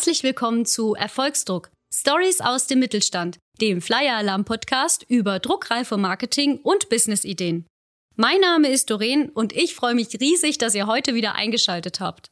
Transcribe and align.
Herzlich 0.00 0.22
willkommen 0.22 0.64
zu 0.64 0.94
Erfolgsdruck. 0.94 1.70
Stories 1.94 2.40
aus 2.40 2.66
dem 2.66 2.78
Mittelstand, 2.78 3.36
dem 3.60 3.82
Flyer 3.82 4.16
Alarm 4.16 4.46
Podcast 4.46 5.04
über 5.06 5.40
druckreife 5.40 5.98
Marketing 5.98 6.56
und 6.62 6.88
Businessideen. 6.88 7.66
Mein 8.16 8.40
Name 8.40 8.70
ist 8.70 8.88
Doreen 8.88 9.28
und 9.28 9.54
ich 9.54 9.74
freue 9.74 9.94
mich 9.94 10.18
riesig, 10.18 10.56
dass 10.56 10.74
ihr 10.74 10.86
heute 10.86 11.14
wieder 11.14 11.34
eingeschaltet 11.34 12.00
habt. 12.00 12.30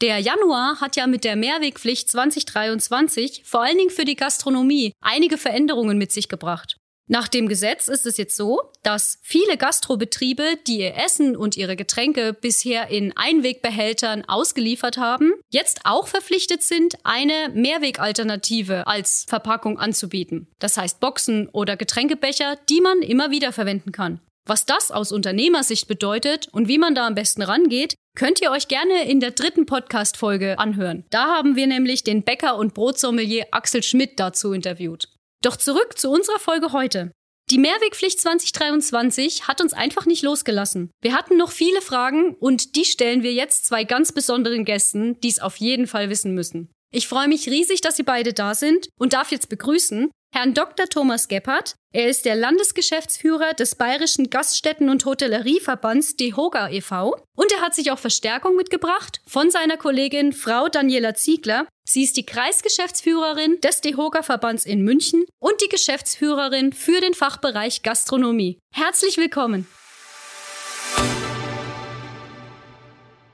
Der 0.00 0.20
Januar 0.20 0.80
hat 0.80 0.96
ja 0.96 1.06
mit 1.06 1.24
der 1.24 1.36
Mehrwegpflicht 1.36 2.08
2023 2.08 3.42
vor 3.44 3.60
allen 3.60 3.76
Dingen 3.76 3.90
für 3.90 4.06
die 4.06 4.16
Gastronomie 4.16 4.94
einige 5.04 5.36
Veränderungen 5.36 5.98
mit 5.98 6.12
sich 6.12 6.30
gebracht. 6.30 6.78
Nach 7.12 7.26
dem 7.26 7.48
Gesetz 7.48 7.88
ist 7.88 8.06
es 8.06 8.18
jetzt 8.18 8.36
so, 8.36 8.60
dass 8.84 9.18
viele 9.20 9.56
Gastrobetriebe, 9.56 10.44
die 10.68 10.78
ihr 10.78 10.94
Essen 10.96 11.36
und 11.36 11.56
ihre 11.56 11.74
Getränke 11.74 12.32
bisher 12.32 12.88
in 12.88 13.16
Einwegbehältern 13.16 14.24
ausgeliefert 14.28 14.96
haben, 14.96 15.32
jetzt 15.48 15.80
auch 15.82 16.06
verpflichtet 16.06 16.62
sind, 16.62 16.94
eine 17.02 17.50
Mehrwegalternative 17.52 18.86
als 18.86 19.26
Verpackung 19.28 19.76
anzubieten. 19.76 20.46
Das 20.60 20.76
heißt 20.76 21.00
Boxen 21.00 21.48
oder 21.48 21.76
Getränkebecher, 21.76 22.54
die 22.68 22.80
man 22.80 23.02
immer 23.02 23.32
wieder 23.32 23.50
verwenden 23.50 23.90
kann. 23.90 24.20
Was 24.46 24.64
das 24.64 24.92
aus 24.92 25.10
Unternehmersicht 25.10 25.88
bedeutet 25.88 26.46
und 26.52 26.68
wie 26.68 26.78
man 26.78 26.94
da 26.94 27.08
am 27.08 27.16
besten 27.16 27.42
rangeht, 27.42 27.96
könnt 28.14 28.40
ihr 28.40 28.52
euch 28.52 28.68
gerne 28.68 29.10
in 29.10 29.18
der 29.18 29.32
dritten 29.32 29.66
Podcast-Folge 29.66 30.60
anhören. 30.60 31.04
Da 31.10 31.26
haben 31.26 31.56
wir 31.56 31.66
nämlich 31.66 32.04
den 32.04 32.22
Bäcker 32.22 32.56
und 32.56 32.72
Brotsommelier 32.72 33.46
Axel 33.50 33.82
Schmidt 33.82 34.20
dazu 34.20 34.52
interviewt. 34.52 35.08
Doch 35.42 35.56
zurück 35.56 35.98
zu 35.98 36.10
unserer 36.10 36.38
Folge 36.38 36.72
heute. 36.72 37.12
Die 37.50 37.58
Mehrwegpflicht 37.58 38.20
2023 38.20 39.48
hat 39.48 39.60
uns 39.60 39.72
einfach 39.72 40.06
nicht 40.06 40.22
losgelassen. 40.22 40.90
Wir 41.00 41.14
hatten 41.14 41.36
noch 41.36 41.50
viele 41.50 41.80
Fragen 41.80 42.34
und 42.34 42.76
die 42.76 42.84
stellen 42.84 43.22
wir 43.22 43.32
jetzt 43.32 43.64
zwei 43.64 43.84
ganz 43.84 44.12
besonderen 44.12 44.64
Gästen, 44.64 45.18
die 45.20 45.28
es 45.28 45.40
auf 45.40 45.56
jeden 45.56 45.86
Fall 45.86 46.10
wissen 46.10 46.34
müssen. 46.34 46.70
Ich 46.92 47.08
freue 47.08 47.28
mich 47.28 47.48
riesig, 47.48 47.80
dass 47.80 47.96
Sie 47.96 48.02
beide 48.02 48.34
da 48.34 48.54
sind 48.54 48.88
und 48.98 49.14
darf 49.14 49.32
jetzt 49.32 49.48
begrüßen 49.48 50.10
Herrn 50.32 50.54
Dr. 50.54 50.86
Thomas 50.86 51.26
Gebhardt. 51.26 51.74
Er 51.92 52.08
ist 52.08 52.24
der 52.24 52.36
Landesgeschäftsführer 52.36 53.52
des 53.52 53.74
Bayerischen 53.74 54.30
Gaststätten- 54.30 54.88
und 54.88 55.04
Hotellerieverbands 55.04 56.14
DEHOGA 56.14 56.70
e.V. 56.70 57.16
Und 57.36 57.52
er 57.52 57.60
hat 57.60 57.74
sich 57.74 57.90
auch 57.90 57.98
Verstärkung 57.98 58.54
mitgebracht 58.54 59.20
von 59.26 59.50
seiner 59.50 59.76
Kollegin 59.76 60.32
Frau 60.32 60.68
Daniela 60.68 61.14
Ziegler. 61.14 61.66
Sie 61.84 62.04
ist 62.04 62.16
die 62.16 62.24
Kreisgeschäftsführerin 62.24 63.60
des 63.60 63.80
DEHOGA-Verbands 63.80 64.66
in 64.66 64.82
München 64.82 65.24
und 65.40 65.60
die 65.62 65.68
Geschäftsführerin 65.68 66.72
für 66.72 67.00
den 67.00 67.14
Fachbereich 67.14 67.82
Gastronomie. 67.82 68.60
Herzlich 68.72 69.16
willkommen. 69.16 69.66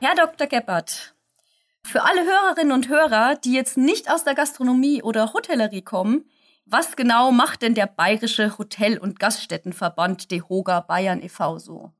Herr 0.00 0.14
Dr. 0.14 0.46
Gebhardt, 0.46 1.14
für 1.86 2.02
alle 2.04 2.24
Hörerinnen 2.24 2.72
und 2.72 2.88
Hörer, 2.88 3.36
die 3.36 3.52
jetzt 3.52 3.76
nicht 3.76 4.10
aus 4.10 4.24
der 4.24 4.34
Gastronomie 4.34 5.02
oder 5.02 5.34
Hotellerie 5.34 5.82
kommen, 5.82 6.24
was 6.66 6.96
genau 6.96 7.32
macht 7.32 7.62
denn 7.62 7.74
der 7.74 7.86
Bayerische 7.86 8.58
Hotel- 8.58 8.98
und 8.98 9.18
Gaststättenverband 9.18 10.30
DEHOGA 10.30 10.80
Bayern 10.80 11.22
e.V. 11.22 11.58
so? 11.58 11.92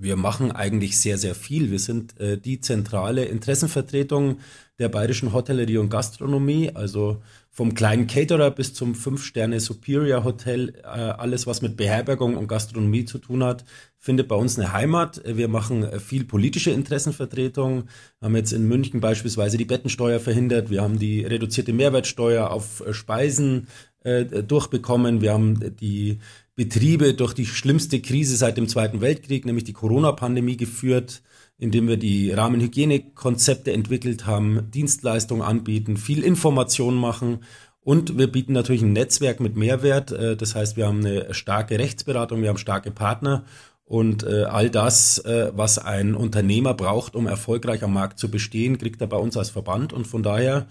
Wir 0.00 0.16
machen 0.16 0.52
eigentlich 0.52 0.98
sehr, 0.98 1.18
sehr 1.18 1.34
viel. 1.34 1.72
Wir 1.72 1.80
sind 1.80 2.18
äh, 2.20 2.38
die 2.38 2.60
zentrale 2.60 3.24
Interessenvertretung 3.24 4.38
der 4.78 4.88
bayerischen 4.88 5.32
Hotellerie 5.32 5.78
und 5.78 5.90
Gastronomie, 5.90 6.70
also 6.72 7.20
vom 7.50 7.74
kleinen 7.74 8.06
Caterer 8.06 8.52
bis 8.52 8.74
zum 8.74 8.94
Fünf-Sterne 8.94 9.58
Superior 9.58 10.22
Hotel, 10.22 10.74
äh, 10.84 10.86
alles 10.86 11.48
was 11.48 11.62
mit 11.62 11.76
Beherbergung 11.76 12.36
und 12.36 12.46
Gastronomie 12.46 13.04
zu 13.04 13.18
tun 13.18 13.42
hat, 13.42 13.64
findet 13.98 14.28
bei 14.28 14.36
uns 14.36 14.56
eine 14.56 14.72
Heimat. 14.72 15.20
Wir 15.24 15.48
machen 15.48 15.82
äh, 15.82 15.98
viel 15.98 16.24
politische 16.24 16.70
Interessenvertretung, 16.70 17.88
wir 18.20 18.26
haben 18.26 18.36
jetzt 18.36 18.52
in 18.52 18.68
München 18.68 19.00
beispielsweise 19.00 19.56
die 19.56 19.64
Bettensteuer 19.64 20.20
verhindert, 20.20 20.70
wir 20.70 20.82
haben 20.82 21.00
die 21.00 21.24
reduzierte 21.24 21.72
Mehrwertsteuer 21.72 22.48
auf 22.52 22.86
äh, 22.86 22.94
Speisen 22.94 23.66
äh, 24.04 24.24
durchbekommen, 24.24 25.20
wir 25.20 25.32
haben 25.32 25.76
die 25.80 26.18
Betriebe 26.54 27.14
durch 27.14 27.34
die 27.34 27.46
schlimmste 27.46 28.00
Krise 28.00 28.36
seit 28.36 28.56
dem 28.56 28.68
Zweiten 28.68 29.00
Weltkrieg, 29.00 29.44
nämlich 29.44 29.64
die 29.64 29.72
Corona-Pandemie 29.72 30.56
geführt, 30.56 31.22
indem 31.58 31.88
wir 31.88 31.96
die 31.96 32.30
Rahmenhygienekonzepte 32.30 33.72
entwickelt 33.72 34.26
haben, 34.26 34.70
Dienstleistungen 34.70 35.42
anbieten, 35.42 35.96
viel 35.96 36.22
Information 36.22 36.94
machen. 36.94 37.40
Und 37.80 38.18
wir 38.18 38.30
bieten 38.30 38.52
natürlich 38.52 38.82
ein 38.82 38.92
Netzwerk 38.92 39.40
mit 39.40 39.56
Mehrwert. 39.56 40.12
Äh, 40.12 40.36
das 40.36 40.54
heißt, 40.54 40.76
wir 40.76 40.86
haben 40.86 41.04
eine 41.04 41.34
starke 41.34 41.78
Rechtsberatung, 41.78 42.42
wir 42.42 42.50
haben 42.50 42.58
starke 42.58 42.92
Partner. 42.92 43.44
Und 43.84 44.22
äh, 44.22 44.44
all 44.44 44.68
das, 44.68 45.22
was 45.24 45.78
ein 45.78 46.14
Unternehmer 46.14 46.74
braucht, 46.74 47.16
um 47.16 47.26
erfolgreich 47.26 47.82
am 47.82 47.94
Markt 47.94 48.18
zu 48.18 48.30
bestehen, 48.30 48.76
kriegt 48.76 49.00
er 49.00 49.06
bei 49.06 49.16
uns 49.16 49.34
als 49.38 49.48
Verband. 49.48 49.94
Und 49.94 50.06
von 50.06 50.22
daher 50.22 50.66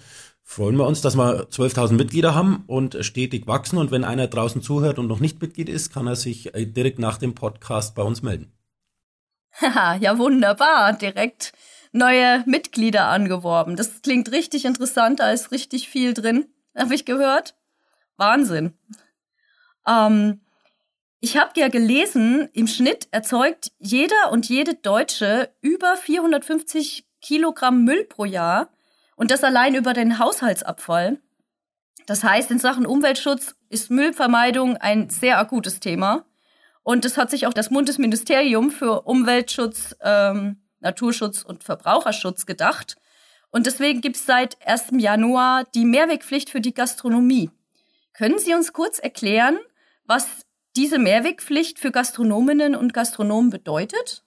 freuen 0.48 0.78
wir 0.78 0.88
uns, 0.88 1.02
dass 1.02 1.18
wir 1.18 1.50
12.000 1.50 1.94
Mitglieder 1.94 2.34
haben 2.34 2.64
und 2.68 2.98
stetig 3.02 3.48
wachsen. 3.48 3.78
Und 3.78 3.92
wenn 3.92 4.06
einer 4.06 4.28
draußen 4.28 4.62
zuhört 4.62 4.98
und 4.98 5.08
noch 5.08 5.20
nicht 5.20 5.42
Mitglied 5.42 5.68
ist, 5.68 5.94
kann 5.94 6.08
er 6.08 6.16
sich 6.16 6.56
äh, 6.56 6.66
direkt 6.66 7.00
nach 7.00 7.18
dem 7.18 7.36
Podcast 7.36 7.96
bei 7.96 8.02
uns 8.02 8.24
melden. 8.24 8.54
Haha, 9.62 9.96
ja 9.98 10.18
wunderbar. 10.18 10.94
Direkt 10.94 11.52
neue 11.92 12.44
Mitglieder 12.46 13.08
angeworben. 13.08 13.76
Das 13.76 14.02
klingt 14.02 14.32
richtig 14.32 14.64
interessant, 14.64 15.20
da 15.20 15.32
ist 15.32 15.52
richtig 15.52 15.90
viel 15.90 16.14
drin, 16.14 16.46
habe 16.76 16.96
ich 16.96 17.04
gehört. 17.04 17.56
Wahnsinn. 18.16 18.74
Ähm, 19.86 20.40
ich 21.20 21.36
habe 21.36 21.60
ja 21.60 21.68
gelesen, 21.68 22.48
im 22.54 22.68
Schnitt 22.68 23.10
erzeugt 23.12 23.74
jeder 23.80 24.32
und 24.32 24.48
jede 24.48 24.76
Deutsche 24.76 25.50
über 25.60 25.98
450 25.98 27.06
Kilogramm 27.22 27.84
Müll 27.84 28.06
pro 28.06 28.24
Jahr. 28.24 28.70
Und 29.18 29.32
das 29.32 29.44
allein 29.44 29.76
über 29.76 29.94
den 29.94 30.20
Haushaltsabfall. 30.20 31.20
Das 32.06 32.24
heißt, 32.24 32.52
in 32.52 32.60
Sachen 32.60 32.86
Umweltschutz 32.86 33.56
ist 33.68 33.92
Müllvermeidung 33.92 34.78
ein 34.78 35.10
sehr 35.10 35.40
akutes 35.40 35.82
Thema. 35.82 36.26
Und 36.84 37.04
das 37.04 37.18
hat 37.18 37.32
sich 37.32 37.48
auch 37.48 37.54
das 37.54 37.70
Bundesministerium 37.70 38.72
für 38.72 39.02
Umweltschutz, 39.02 39.96
ähm, 40.02 40.62
Naturschutz 40.80 41.42
und 41.42 41.64
Verbraucherschutz 41.64 42.46
gedacht. 42.46 42.96
Und 43.50 43.66
deswegen 43.66 44.02
gibt 44.02 44.18
es 44.18 44.26
seit 44.26 44.58
1. 44.66 45.00
Januar 45.00 45.66
die 45.74 45.86
Mehrwegpflicht 45.86 46.50
für 46.50 46.62
die 46.62 46.74
Gastronomie. 46.74 47.50
Können 48.14 48.38
Sie 48.38 48.54
uns 48.54 48.72
kurz 48.72 49.00
erklären, 49.00 49.58
was 50.06 50.28
diese 50.76 51.00
Mehrwegpflicht 51.00 51.80
für 51.80 51.92
Gastronominnen 51.92 52.76
und 52.76 52.94
Gastronomen 52.94 53.50
bedeutet? 53.50 54.24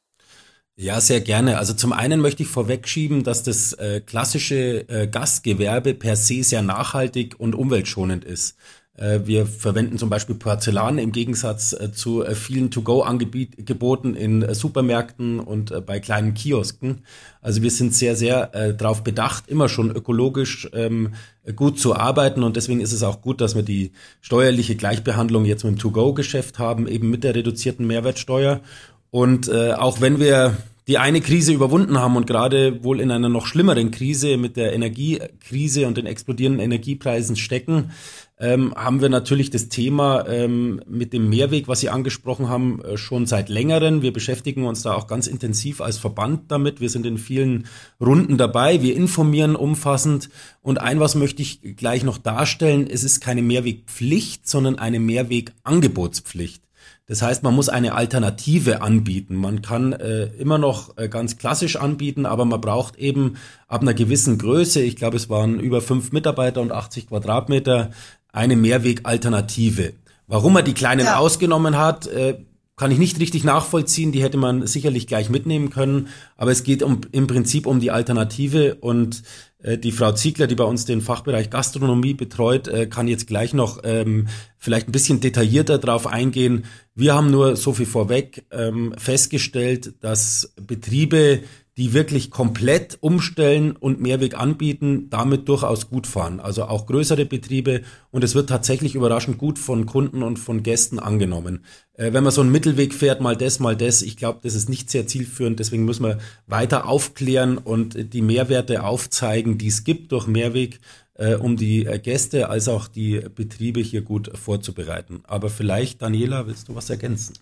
Ja, 0.83 0.99
sehr 0.99 1.21
gerne. 1.21 1.59
Also 1.59 1.75
zum 1.75 1.93
einen 1.93 2.23
möchte 2.23 2.43
ich 2.43 2.49
vorwegschieben, 2.49 3.23
dass 3.23 3.43
das 3.43 3.75
äh, 3.75 4.01
klassische 4.01 4.89
äh, 4.89 5.07
Gastgewerbe 5.09 5.93
per 5.93 6.17
se 6.17 6.43
sehr 6.43 6.63
nachhaltig 6.63 7.35
und 7.39 7.55
umweltschonend 7.55 8.25
ist. 8.25 8.57
Äh, 8.95 9.21
wir 9.25 9.45
verwenden 9.45 9.99
zum 9.99 10.09
Beispiel 10.09 10.37
Porzellan 10.37 10.97
im 10.97 11.13
Gegensatz 11.13 11.75
äh, 11.75 11.93
zu 11.93 12.25
äh, 12.25 12.35
vielen 12.35 12.71
To-Go-Angeboten 12.71 14.15
in 14.15 14.41
äh, 14.41 14.55
Supermärkten 14.55 15.39
und 15.39 15.85
bei 15.85 16.01
kleinen 16.01 16.33
Kiosken. 16.33 17.03
Also 17.43 17.61
wir 17.61 17.71
sind 17.71 17.95
sehr, 17.95 18.17
sehr 18.17 18.73
darauf 18.73 19.05
bedacht, 19.05 19.49
immer 19.49 19.69
schon 19.69 19.91
ökologisch 19.91 20.67
ähm, 20.73 21.13
gut 21.57 21.79
zu 21.79 21.95
arbeiten 21.95 22.43
und 22.43 22.57
deswegen 22.57 22.81
ist 22.81 22.93
es 22.93 23.03
auch 23.03 23.21
gut, 23.21 23.43
dass 23.43 23.55
wir 23.55 23.63
die 23.63 23.93
steuerliche 24.23 24.77
Gleichbehandlung 24.77 25.45
jetzt 25.45 25.63
mit 25.63 25.75
dem 25.75 25.79
To-Go-Geschäft 25.79 26.59
haben, 26.59 26.89
eben 26.89 27.11
mit 27.11 27.23
der 27.23 27.35
reduzierten 27.35 27.87
Mehrwertsteuer. 27.87 28.63
Und 29.11 29.49
äh, 29.49 29.73
auch 29.73 30.01
wenn 30.01 30.21
wir 30.21 30.57
die 30.91 30.99
eine 30.99 31.21
Krise 31.21 31.53
überwunden 31.53 31.99
haben 31.99 32.17
und 32.17 32.27
gerade 32.27 32.83
wohl 32.83 32.99
in 33.01 33.13
einer 33.13 33.29
noch 33.29 33.47
schlimmeren 33.47 33.93
Krise 33.93 34.37
mit 34.37 34.57
der 34.57 34.73
Energiekrise 34.73 35.87
und 35.87 35.97
den 35.97 36.07
explodierenden 36.07 36.61
Energiepreisen 36.61 37.37
stecken, 37.37 37.93
ähm, 38.41 38.75
haben 38.75 39.01
wir 39.01 39.09
natürlich 39.09 39.51
das 39.51 39.69
Thema 39.69 40.27
ähm, 40.27 40.83
mit 40.89 41.13
dem 41.13 41.29
Mehrweg, 41.29 41.69
was 41.69 41.79
Sie 41.79 41.91
angesprochen 41.91 42.49
haben, 42.49 42.83
äh, 42.83 42.97
schon 42.97 43.27
seit 43.27 43.49
längerem. 43.49 44.03
Wir 44.03 44.13
beschäftigen 44.13 44.67
uns 44.67 44.83
da 44.83 44.95
auch 44.95 45.07
ganz 45.07 45.29
intensiv 45.29 45.81
als 45.81 45.97
Verband 45.97 46.51
damit. 46.51 46.81
Wir 46.81 46.91
sind 46.91 47.07
in 47.07 47.19
vielen 47.19 47.69
Runden 48.01 48.37
dabei. 48.37 48.83
Wir 48.83 48.97
informieren 48.97 49.55
umfassend. 49.55 50.29
Und 50.61 50.81
ein 50.81 50.99
was 50.99 51.15
möchte 51.15 51.41
ich 51.41 51.61
gleich 51.77 52.03
noch 52.03 52.19
darstellen. 52.19 52.89
Es 52.91 53.05
ist 53.05 53.21
keine 53.21 53.43
Mehrwegpflicht, 53.43 54.49
sondern 54.49 54.77
eine 54.77 54.99
Mehrwegangebotspflicht. 54.99 56.65
Das 57.11 57.23
heißt, 57.23 57.43
man 57.43 57.57
muss 57.57 57.69
eine 57.69 57.95
Alternative 57.97 58.83
anbieten. 58.83 59.35
Man 59.35 59.63
kann 59.63 59.93
äh, 59.95 60.27
immer 60.39 60.59
noch 60.59 60.97
äh, 60.97 61.09
ganz 61.09 61.39
klassisch 61.39 61.75
anbieten, 61.75 62.25
aber 62.25 62.45
man 62.45 62.61
braucht 62.61 62.95
eben 62.99 63.35
ab 63.67 63.83
einer 63.83 63.95
gewissen 63.95 64.39
Größe, 64.39 64.81
ich 64.81 64.95
glaube, 64.95 65.17
es 65.17 65.29
waren 65.29 65.59
über 65.59 65.81
fünf 65.81 66.13
Mitarbeiter 66.13 66.61
und 66.61 66.71
80 66.71 67.09
Quadratmeter, 67.09 67.91
eine 68.33 68.55
Mehrwegalternative. 68.55 69.95
Warum 70.29 70.55
er 70.55 70.63
die 70.63 70.73
kleinen 70.73 71.07
ja. 71.07 71.17
ausgenommen 71.17 71.77
hat, 71.77 72.07
äh, 72.07 72.45
kann 72.77 72.93
ich 72.93 72.99
nicht 72.99 73.19
richtig 73.19 73.43
nachvollziehen. 73.43 74.13
Die 74.13 74.23
hätte 74.23 74.39
man 74.39 74.69
sicherlich 74.69 75.09
gleich 75.09 75.31
mitnehmen 75.31 75.71
können. 75.71 76.11
Aber 76.37 76.53
es 76.53 76.63
geht 76.63 76.85
um, 76.85 77.01
im 77.11 77.27
Prinzip 77.27 77.67
um 77.67 77.81
die 77.81 77.91
Alternative 77.91 78.77
und 78.77 79.25
die 79.63 79.93
Frau 79.93 80.13
Ziegler, 80.13 80.47
die 80.47 80.55
bei 80.55 80.65
uns 80.65 80.85
den 80.85 81.01
Fachbereich 81.01 81.51
Gastronomie 81.51 82.15
betreut, 82.15 82.69
äh, 82.69 82.87
kann 82.87 83.09
jetzt 83.09 83.27
gleich 83.27 83.53
noch 83.53 83.81
ähm, 83.85 84.29
vielleicht 84.59 84.89
ein 84.89 84.93
bisschen 84.93 85.21
detaillierter 85.21 85.79
drauf 85.79 86.07
eingehen. 86.07 86.65
Wir 86.95 87.15
haben 87.15 87.31
nur 87.31 87.57
so 87.57 87.73
viel 87.73 87.87
vorweg 87.87 88.47
ähm, 88.51 88.95
festgestellt, 88.97 89.95
dass 90.01 90.55
Betriebe, 90.61 91.41
die 91.81 91.95
wirklich 91.95 92.31
komplett 92.31 92.99
umstellen 93.01 93.75
und 93.75 94.03
Mehrweg 94.03 94.39
anbieten, 94.39 95.09
damit 95.09 95.49
durchaus 95.49 95.89
gut 95.89 96.07
fahren. 96.07 96.39
Also 96.39 96.65
auch 96.65 96.85
größere 96.85 97.25
Betriebe 97.25 97.81
und 98.11 98.23
es 98.23 98.35
wird 98.35 98.51
tatsächlich 98.51 98.95
überraschend 98.95 99.39
gut 99.39 99.59
von 99.59 99.87
Kunden 99.87 100.23
und 100.23 100.39
von 100.39 100.63
Gästen 100.63 100.99
angenommen. 100.99 101.65
Äh, 101.95 102.13
wenn 102.13 102.23
man 102.23 102.35
so 102.35 102.43
einen 102.43 102.53
Mittelweg 102.53 102.93
fährt, 102.93 103.23
mal 103.23 103.35
das, 103.35 103.61
mal 103.61 103.77
das, 103.77 104.03
ich 104.03 104.19
glaube, 104.19 104.41
das 104.43 104.55
ist 104.55 104.69
nicht 104.69 104.91
sehr 104.91 105.07
zielführend. 105.07 105.59
Deswegen 105.59 105.87
muss 105.87 106.01
man 106.01 106.21
weiter 106.47 106.87
aufklären 106.87 107.57
und 107.57 108.13
die 108.13 108.21
Mehrwerte 108.21 108.83
aufzeigen, 108.83 109.57
die 109.57 109.69
es 109.69 109.83
gibt 109.83 110.13
durch 110.13 110.27
Mehrweg, 110.27 110.81
äh, 111.15 111.37
um 111.37 111.57
die 111.57 111.87
äh, 111.87 111.99
Gäste 111.99 112.51
als 112.51 112.69
auch 112.69 112.89
die 112.89 113.23
Betriebe 113.35 113.81
hier 113.81 114.03
gut 114.03 114.31
vorzubereiten. 114.37 115.23
Aber 115.27 115.49
vielleicht, 115.49 116.03
Daniela, 116.03 116.47
willst 116.47 116.69
du 116.69 116.75
was 116.75 116.91
ergänzen? 116.91 117.39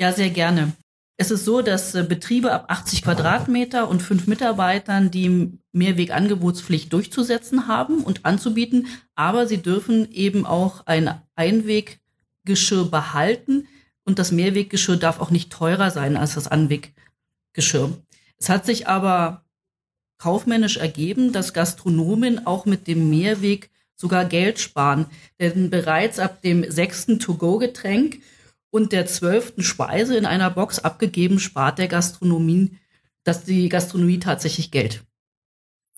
Ja, 0.00 0.12
sehr 0.12 0.30
gerne. 0.30 0.72
Es 1.16 1.30
ist 1.30 1.44
so, 1.44 1.62
dass 1.62 1.94
äh, 1.94 2.02
Betriebe 2.02 2.52
ab 2.52 2.66
80 2.68 3.02
Quadratmeter 3.02 3.88
und 3.88 4.02
fünf 4.02 4.26
Mitarbeitern 4.26 5.10
die 5.10 5.52
Mehrwegangebotspflicht 5.72 6.92
durchzusetzen 6.92 7.68
haben 7.68 8.02
und 8.02 8.24
anzubieten, 8.24 8.86
aber 9.14 9.46
sie 9.46 9.58
dürfen 9.58 10.10
eben 10.10 10.46
auch 10.46 10.86
ein 10.86 11.20
Einweggeschirr 11.34 12.90
behalten 12.90 13.68
und 14.04 14.18
das 14.18 14.32
Mehrweggeschirr 14.32 14.96
darf 14.96 15.20
auch 15.20 15.30
nicht 15.30 15.52
teurer 15.52 15.90
sein 15.90 16.16
als 16.16 16.34
das 16.34 16.48
Anweggeschirr. 16.48 17.96
Es 18.38 18.48
hat 18.48 18.66
sich 18.66 18.88
aber 18.88 19.44
kaufmännisch 20.18 20.76
ergeben, 20.76 21.32
dass 21.32 21.52
Gastronomen 21.52 22.46
auch 22.46 22.64
mit 22.64 22.86
dem 22.86 23.10
Mehrweg 23.10 23.70
sogar 23.94 24.24
Geld 24.24 24.58
sparen, 24.58 25.06
denn 25.38 25.70
bereits 25.70 26.18
ab 26.18 26.42
dem 26.42 26.68
sechsten 26.70 27.20
To-Go-Getränk 27.20 28.20
und 28.72 28.90
der 28.90 29.06
zwölften 29.06 29.62
Speise 29.62 30.16
in 30.16 30.26
einer 30.26 30.50
Box 30.50 30.78
abgegeben, 30.80 31.38
spart 31.38 31.78
der 31.78 31.88
Gastronomie, 31.88 32.78
dass 33.22 33.44
die 33.44 33.68
Gastronomie 33.68 34.18
tatsächlich 34.18 34.70
Geld. 34.72 35.02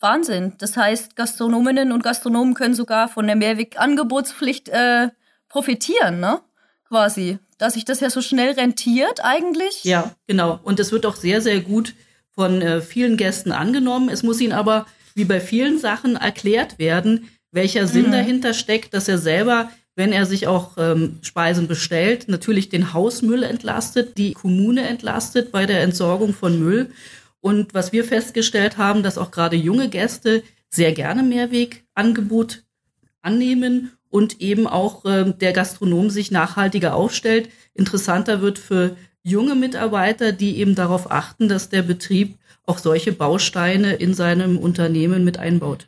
Wahnsinn. 0.01 0.55
Das 0.59 0.77
heißt, 0.77 1.17
Gastronominnen 1.17 1.93
und 1.93 2.03
Gastronomen 2.03 2.53
können 2.55 2.75
sogar 2.75 3.09
von 3.09 3.27
der 3.27 3.37
Mehrwegangebotspflicht 3.37 4.69
äh, 4.69 5.09
profitieren, 5.49 6.21
ne? 6.21 6.41
Quasi. 6.89 7.39
Dass 7.59 7.75
sich 7.75 7.85
das 7.85 8.01
ja 8.01 8.11
so 8.11 8.21
schnell 8.21 8.53
rentiert 8.53 9.25
eigentlich. 9.25 9.85
Ja, 9.85 10.11
genau. 10.27 10.59
Und 10.65 10.81
es 10.81 10.91
wird 10.91 11.07
auch 11.07 11.17
sehr, 11.17 11.41
sehr 11.41 11.61
gut 11.61 11.95
von 12.33 12.61
äh, 12.61 12.81
vielen 12.81 13.17
Gästen 13.17 13.53
angenommen. 13.53 14.09
Es 14.09 14.25
muss 14.25 14.41
ihnen 14.41 14.53
aber, 14.53 14.87
wie 15.15 15.25
bei 15.25 15.41
vielen 15.41 15.79
Sachen, 15.79 16.17
erklärt 16.17 16.81
werden, 16.81 17.31
welcher 17.53 17.87
Sinn 17.87 18.09
mhm. 18.09 18.13
dahinter 18.13 18.53
steckt, 18.53 18.93
dass 18.95 19.09
er 19.09 19.19
selber 19.19 19.71
wenn 19.97 20.13
er 20.13 20.27
sich 20.27 20.47
auch 20.47 20.73
ähm, 20.77 21.19
Speisen 21.23 21.69
bestellt, 21.69 22.29
natürlich 22.29 22.69
den 22.69 22.93
Hausmüll 22.93 23.43
entlastet, 23.43 24.19
die 24.19 24.33
Kommune 24.33 24.83
entlastet 24.89 25.53
bei 25.53 25.67
der 25.67 25.83
Entsorgung 25.83 26.35
von 26.35 26.59
Müll. 26.59 26.91
Und 27.41 27.75
was 27.75 27.93
wir 27.93 28.05
festgestellt 28.05 28.77
haben, 28.79 29.03
dass 29.03 29.19
auch 29.19 29.31
gerade 29.31 29.57
junge 29.57 29.89
Gäste 29.89 30.43
sehr 30.69 30.93
gerne 30.93 31.23
Mehrwegangebot 31.23 32.65
annehmen 33.23 33.93
und 34.11 34.41
eben 34.41 34.67
auch 34.67 35.05
äh, 35.05 35.33
der 35.33 35.53
Gastronom 35.53 36.11
sich 36.11 36.31
nachhaltiger 36.31 36.95
aufstellt. 36.95 37.49
Interessanter 37.75 38.41
wird 38.41 38.59
für 38.59 38.97
junge 39.23 39.55
Mitarbeiter, 39.55 40.33
die 40.33 40.59
eben 40.59 40.75
darauf 40.75 41.11
achten, 41.11 41.49
dass 41.49 41.69
der 41.69 41.83
Betrieb 41.83 42.37
auch 42.67 42.79
solche 42.79 43.13
Bausteine 43.13 43.95
in 43.95 44.15
seinem 44.15 44.59
Unternehmen 44.59 45.25
mit 45.25 45.39
einbaut. 45.39 45.87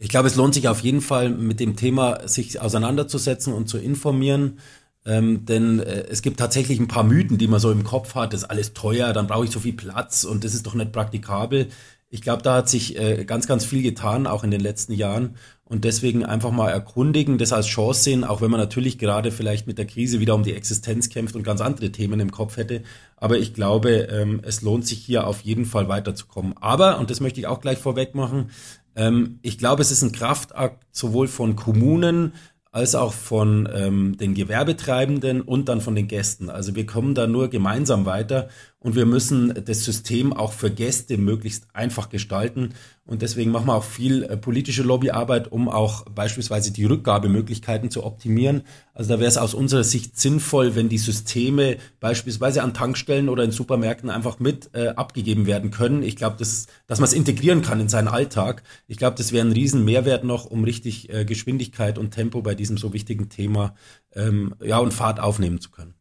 Ich 0.00 0.08
glaube, 0.08 0.28
es 0.28 0.36
lohnt 0.36 0.54
sich 0.54 0.68
auf 0.68 0.80
jeden 0.80 1.00
Fall 1.00 1.28
mit 1.28 1.58
dem 1.58 1.74
Thema 1.74 2.26
sich 2.28 2.60
auseinanderzusetzen 2.60 3.52
und 3.52 3.68
zu 3.68 3.78
informieren. 3.78 4.60
Ähm, 5.04 5.44
denn 5.44 5.80
äh, 5.80 6.04
es 6.08 6.22
gibt 6.22 6.38
tatsächlich 6.38 6.78
ein 6.78 6.88
paar 6.88 7.02
Mythen, 7.02 7.36
die 7.36 7.48
man 7.48 7.60
so 7.60 7.70
im 7.72 7.82
Kopf 7.82 8.14
hat. 8.14 8.32
Das 8.32 8.42
ist 8.42 8.50
alles 8.50 8.74
teuer, 8.74 9.12
dann 9.12 9.26
brauche 9.26 9.44
ich 9.44 9.50
so 9.50 9.60
viel 9.60 9.72
Platz 9.72 10.24
und 10.24 10.44
das 10.44 10.54
ist 10.54 10.66
doch 10.66 10.74
nicht 10.74 10.92
praktikabel. 10.92 11.68
Ich 12.10 12.22
glaube, 12.22 12.42
da 12.42 12.56
hat 12.56 12.68
sich 12.68 12.98
äh, 12.98 13.24
ganz, 13.24 13.46
ganz 13.46 13.64
viel 13.64 13.82
getan, 13.82 14.26
auch 14.26 14.44
in 14.44 14.50
den 14.50 14.60
letzten 14.60 14.92
Jahren. 14.92 15.36
Und 15.64 15.84
deswegen 15.84 16.24
einfach 16.24 16.50
mal 16.50 16.70
erkundigen, 16.70 17.36
das 17.36 17.52
als 17.52 17.66
Chance 17.66 18.02
sehen, 18.02 18.24
auch 18.24 18.40
wenn 18.40 18.50
man 18.50 18.60
natürlich 18.60 18.98
gerade 18.98 19.30
vielleicht 19.30 19.66
mit 19.66 19.76
der 19.76 19.84
Krise 19.86 20.18
wieder 20.18 20.34
um 20.34 20.42
die 20.42 20.54
Existenz 20.54 21.10
kämpft 21.10 21.36
und 21.36 21.42
ganz 21.42 21.60
andere 21.60 21.92
Themen 21.92 22.20
im 22.20 22.30
Kopf 22.30 22.56
hätte. 22.56 22.82
Aber 23.16 23.36
ich 23.36 23.52
glaube, 23.52 24.08
ähm, 24.10 24.40
es 24.42 24.62
lohnt 24.62 24.86
sich 24.86 25.00
hier 25.00 25.26
auf 25.26 25.42
jeden 25.42 25.66
Fall 25.66 25.88
weiterzukommen. 25.88 26.54
Aber, 26.58 26.98
und 26.98 27.10
das 27.10 27.20
möchte 27.20 27.40
ich 27.40 27.46
auch 27.46 27.60
gleich 27.60 27.78
vorweg 27.78 28.14
machen, 28.14 28.50
ähm, 28.98 29.38
ich 29.42 29.56
glaube, 29.58 29.80
es 29.80 29.90
ist 29.90 30.02
ein 30.02 30.12
Kraftakt 30.12 30.84
sowohl 30.90 31.28
von 31.28 31.56
Kommunen 31.56 32.34
als 32.70 32.94
auch 32.94 33.12
von 33.12 33.68
ähm, 33.72 34.16
den 34.18 34.34
Gewerbetreibenden 34.34 35.40
und 35.40 35.68
dann 35.68 35.80
von 35.80 35.94
den 35.94 36.08
Gästen. 36.08 36.50
Also 36.50 36.74
wir 36.74 36.84
kommen 36.84 37.14
da 37.14 37.26
nur 37.26 37.48
gemeinsam 37.48 38.04
weiter 38.04 38.48
und 38.80 38.94
wir 38.94 39.06
müssen 39.06 39.52
das 39.64 39.84
System 39.84 40.32
auch 40.32 40.52
für 40.52 40.70
Gäste 40.70 41.18
möglichst 41.18 41.66
einfach 41.72 42.10
gestalten. 42.10 42.74
Und 43.04 43.22
deswegen 43.22 43.50
machen 43.50 43.66
wir 43.66 43.74
auch 43.74 43.84
viel 43.84 44.22
äh, 44.22 44.36
politische 44.36 44.84
Lobbyarbeit, 44.84 45.50
um 45.50 45.68
auch 45.68 46.04
beispielsweise 46.04 46.72
die 46.72 46.84
Rückgabemöglichkeiten 46.84 47.90
zu 47.90 48.04
optimieren. 48.04 48.62
Also 48.94 49.14
da 49.14 49.18
wäre 49.18 49.28
es 49.28 49.36
aus 49.36 49.54
unserer 49.54 49.82
Sicht 49.82 50.20
sinnvoll, 50.20 50.76
wenn 50.76 50.88
die 50.88 50.98
Systeme 50.98 51.78
beispielsweise 51.98 52.62
an 52.62 52.72
Tankstellen 52.72 53.28
oder 53.28 53.42
in 53.42 53.50
Supermärkten 53.50 54.10
einfach 54.10 54.38
mit 54.38 54.70
äh, 54.74 54.88
abgegeben 54.88 55.46
werden 55.46 55.72
können. 55.72 56.04
Ich 56.04 56.14
glaube, 56.14 56.36
das, 56.38 56.68
dass 56.86 57.00
man 57.00 57.08
es 57.08 57.14
integrieren 57.14 57.62
kann 57.62 57.80
in 57.80 57.88
seinen 57.88 58.08
Alltag. 58.08 58.62
Ich 58.86 58.98
glaube, 58.98 59.16
das 59.16 59.32
wäre 59.32 59.44
ein 59.44 59.52
riesen 59.52 59.84
Mehrwert 59.84 60.22
noch, 60.22 60.44
um 60.44 60.62
richtig 60.62 61.12
äh, 61.12 61.24
Geschwindigkeit 61.24 61.98
und 61.98 62.12
Tempo 62.12 62.42
bei 62.42 62.54
diesem 62.54 62.78
so 62.78 62.92
wichtigen 62.92 63.28
Thema 63.28 63.74
ähm, 64.14 64.54
ja 64.62 64.78
und 64.78 64.94
Fahrt 64.94 65.18
aufnehmen 65.18 65.60
zu 65.60 65.70
können. 65.70 65.94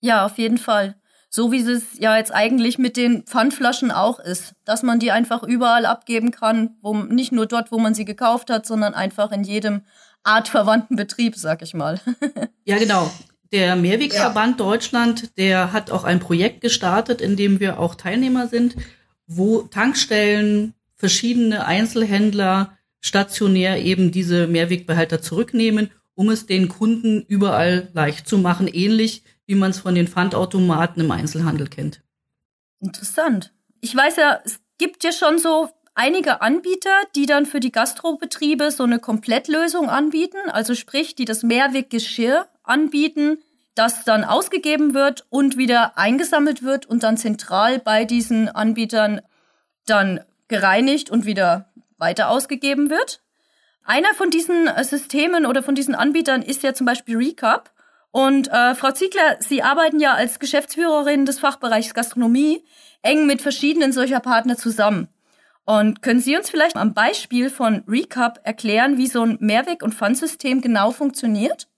Ja, 0.00 0.24
auf 0.24 0.38
jeden 0.38 0.58
Fall 0.58 0.97
so 1.30 1.52
wie 1.52 1.60
es 1.60 1.98
ja 1.98 2.16
jetzt 2.16 2.34
eigentlich 2.34 2.78
mit 2.78 2.96
den 2.96 3.24
Pfandflaschen 3.24 3.90
auch 3.90 4.18
ist, 4.18 4.54
dass 4.64 4.82
man 4.82 4.98
die 4.98 5.12
einfach 5.12 5.42
überall 5.42 5.84
abgeben 5.84 6.30
kann, 6.30 6.76
wo, 6.80 6.94
nicht 6.94 7.32
nur 7.32 7.46
dort, 7.46 7.70
wo 7.70 7.78
man 7.78 7.94
sie 7.94 8.04
gekauft 8.04 8.50
hat, 8.50 8.66
sondern 8.66 8.94
einfach 8.94 9.30
in 9.32 9.44
jedem 9.44 9.82
artverwandten 10.24 10.96
Betrieb, 10.96 11.36
sag 11.36 11.62
ich 11.62 11.74
mal. 11.74 12.00
ja, 12.64 12.78
genau. 12.78 13.10
Der 13.52 13.76
Mehrwegverband 13.76 14.58
ja. 14.58 14.66
Deutschland, 14.66 15.38
der 15.38 15.72
hat 15.72 15.90
auch 15.90 16.04
ein 16.04 16.20
Projekt 16.20 16.60
gestartet, 16.60 17.20
in 17.20 17.36
dem 17.36 17.60
wir 17.60 17.78
auch 17.78 17.94
Teilnehmer 17.94 18.46
sind, 18.46 18.76
wo 19.26 19.62
Tankstellen, 19.62 20.74
verschiedene 20.96 21.64
Einzelhändler 21.64 22.76
stationär 23.00 23.80
eben 23.82 24.10
diese 24.10 24.48
Mehrwegbehälter 24.48 25.22
zurücknehmen, 25.22 25.90
um 26.14 26.28
es 26.28 26.46
den 26.46 26.68
Kunden 26.68 27.22
überall 27.28 27.88
leicht 27.92 28.26
zu 28.26 28.38
machen, 28.38 28.66
ähnlich 28.66 29.22
wie 29.48 29.54
man 29.54 29.70
es 29.70 29.80
von 29.80 29.94
den 29.94 30.06
Pfandautomaten 30.06 31.02
im 31.02 31.10
Einzelhandel 31.10 31.68
kennt. 31.68 32.02
Interessant. 32.80 33.52
Ich 33.80 33.96
weiß 33.96 34.16
ja, 34.16 34.40
es 34.44 34.60
gibt 34.76 35.02
ja 35.02 35.10
schon 35.10 35.38
so 35.38 35.70
einige 35.94 36.42
Anbieter, 36.42 36.92
die 37.16 37.26
dann 37.26 37.46
für 37.46 37.58
die 37.58 37.72
Gastrobetriebe 37.72 38.70
so 38.70 38.84
eine 38.84 38.98
Komplettlösung 38.98 39.88
anbieten, 39.88 40.36
also 40.48 40.74
sprich, 40.74 41.16
die 41.16 41.24
das 41.24 41.42
Mehrweggeschirr 41.42 42.46
anbieten, 42.62 43.38
das 43.74 44.04
dann 44.04 44.22
ausgegeben 44.22 44.92
wird 44.92 45.26
und 45.30 45.56
wieder 45.56 45.96
eingesammelt 45.96 46.62
wird 46.62 46.84
und 46.86 47.02
dann 47.02 47.16
zentral 47.16 47.78
bei 47.78 48.04
diesen 48.04 48.48
Anbietern 48.48 49.22
dann 49.86 50.20
gereinigt 50.48 51.10
und 51.10 51.24
wieder 51.24 51.72
weiter 51.96 52.28
ausgegeben 52.28 52.90
wird. 52.90 53.22
Einer 53.82 54.12
von 54.14 54.30
diesen 54.30 54.68
Systemen 54.84 55.46
oder 55.46 55.62
von 55.62 55.74
diesen 55.74 55.94
Anbietern 55.94 56.42
ist 56.42 56.62
ja 56.62 56.74
zum 56.74 56.84
Beispiel 56.84 57.16
Recap. 57.16 57.72
Und 58.10 58.48
äh, 58.48 58.74
Frau 58.74 58.92
Ziegler, 58.92 59.36
Sie 59.40 59.62
arbeiten 59.62 60.00
ja 60.00 60.14
als 60.14 60.38
Geschäftsführerin 60.38 61.26
des 61.26 61.38
Fachbereichs 61.38 61.94
Gastronomie 61.94 62.64
eng 63.02 63.26
mit 63.26 63.42
verschiedenen 63.42 63.92
solcher 63.92 64.20
Partner 64.20 64.56
zusammen. 64.56 65.08
Und 65.64 66.00
können 66.00 66.20
Sie 66.20 66.34
uns 66.36 66.48
vielleicht 66.48 66.76
am 66.76 66.94
Beispiel 66.94 67.50
von 67.50 67.84
Recap 67.86 68.40
erklären, 68.44 68.96
wie 68.96 69.06
so 69.06 69.22
ein 69.22 69.36
Mehrweg- 69.40 69.82
und 69.82 69.94
Pfandsystem 69.94 70.62
genau 70.62 70.92
funktioniert? 70.92 71.68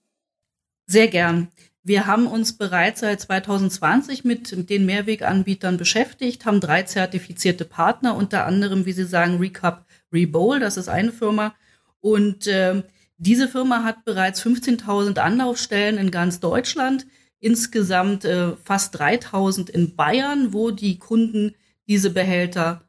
Sehr 0.86 1.08
gern. 1.08 1.48
Wir 1.82 2.06
haben 2.06 2.26
uns 2.26 2.56
bereits 2.56 3.00
seit 3.00 3.20
2020 3.20 4.24
mit 4.24 4.70
den 4.70 4.86
Mehrweganbietern 4.86 5.76
beschäftigt, 5.76 6.44
haben 6.44 6.60
drei 6.60 6.82
zertifizierte 6.82 7.64
Partner, 7.64 8.14
unter 8.14 8.46
anderem, 8.46 8.86
wie 8.86 8.92
Sie 8.92 9.06
sagen, 9.06 9.38
Recap 9.38 9.86
Rebowl, 10.12 10.60
das 10.60 10.76
ist 10.76 10.88
eine 10.88 11.10
Firma. 11.10 11.54
Und 12.00 12.46
äh, 12.46 12.82
diese 13.22 13.48
Firma 13.48 13.84
hat 13.84 14.06
bereits 14.06 14.42
15.000 14.42 15.18
Anlaufstellen 15.18 15.98
in 15.98 16.10
ganz 16.10 16.40
Deutschland, 16.40 17.06
insgesamt 17.38 18.24
äh, 18.24 18.56
fast 18.64 18.98
3.000 18.98 19.68
in 19.68 19.94
Bayern, 19.94 20.54
wo 20.54 20.70
die 20.70 20.98
Kunden 20.98 21.54
diese 21.86 22.08
Behälter 22.08 22.88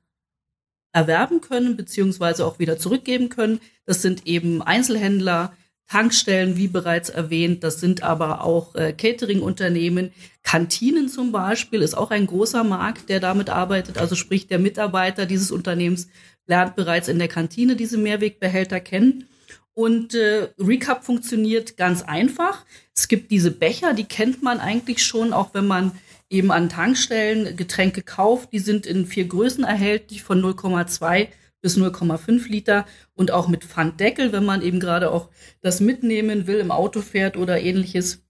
erwerben 0.93 1.41
können, 1.41 1.75
beziehungsweise 1.75 2.45
auch 2.45 2.59
wieder 2.59 2.77
zurückgeben 2.77 3.27
können. 3.27 3.59
Das 3.85 4.01
sind 4.01 4.25
eben 4.25 4.61
Einzelhändler, 4.61 5.53
Tankstellen, 5.87 6.55
wie 6.55 6.69
bereits 6.69 7.09
erwähnt. 7.09 7.65
Das 7.65 7.81
sind 7.81 8.01
aber 8.01 8.45
auch 8.45 8.73
äh, 8.75 8.93
Catering-Unternehmen. 8.93 10.13
Kantinen 10.43 11.09
zum 11.09 11.33
Beispiel 11.33 11.81
ist 11.81 11.95
auch 11.95 12.09
ein 12.09 12.27
großer 12.27 12.63
Markt, 12.63 13.09
der 13.09 13.19
damit 13.19 13.49
arbeitet. 13.49 13.97
Also 13.97 14.15
sprich, 14.15 14.47
der 14.47 14.59
Mitarbeiter 14.59 15.25
dieses 15.25 15.51
Unternehmens 15.51 16.07
lernt 16.47 16.77
bereits 16.77 17.09
in 17.09 17.19
der 17.19 17.27
Kantine 17.27 17.75
diese 17.75 17.97
Mehrwegbehälter 17.97 18.79
kennen. 18.79 19.25
Und 19.73 20.13
äh, 20.15 20.49
Recap 20.59 21.05
funktioniert 21.05 21.77
ganz 21.77 22.01
einfach. 22.01 22.65
Es 22.95 23.07
gibt 23.07 23.31
diese 23.31 23.51
Becher, 23.51 23.93
die 23.93 24.03
kennt 24.03 24.43
man 24.43 24.59
eigentlich 24.59 25.03
schon, 25.03 25.33
auch 25.33 25.53
wenn 25.53 25.67
man 25.67 25.93
eben 26.29 26.51
an 26.51 26.69
Tankstellen 26.69 27.55
Getränke 27.55 28.01
kauft. 28.01 28.51
Die 28.53 28.59
sind 28.59 28.85
in 28.85 29.05
vier 29.05 29.25
Größen 29.25 29.63
erhältlich 29.63 30.23
von 30.23 30.41
0,2 30.41 31.27
bis 31.61 31.77
0,5 31.77 32.49
Liter 32.49 32.85
und 33.13 33.31
auch 33.31 33.47
mit 33.47 33.63
Pfanddeckel, 33.63 34.31
wenn 34.31 34.45
man 34.45 34.61
eben 34.61 34.79
gerade 34.79 35.11
auch 35.11 35.29
das 35.61 35.79
mitnehmen 35.79 36.47
will, 36.47 36.57
im 36.57 36.71
Auto 36.71 37.01
fährt 37.01 37.37
oder 37.37 37.61
ähnliches. 37.61 38.23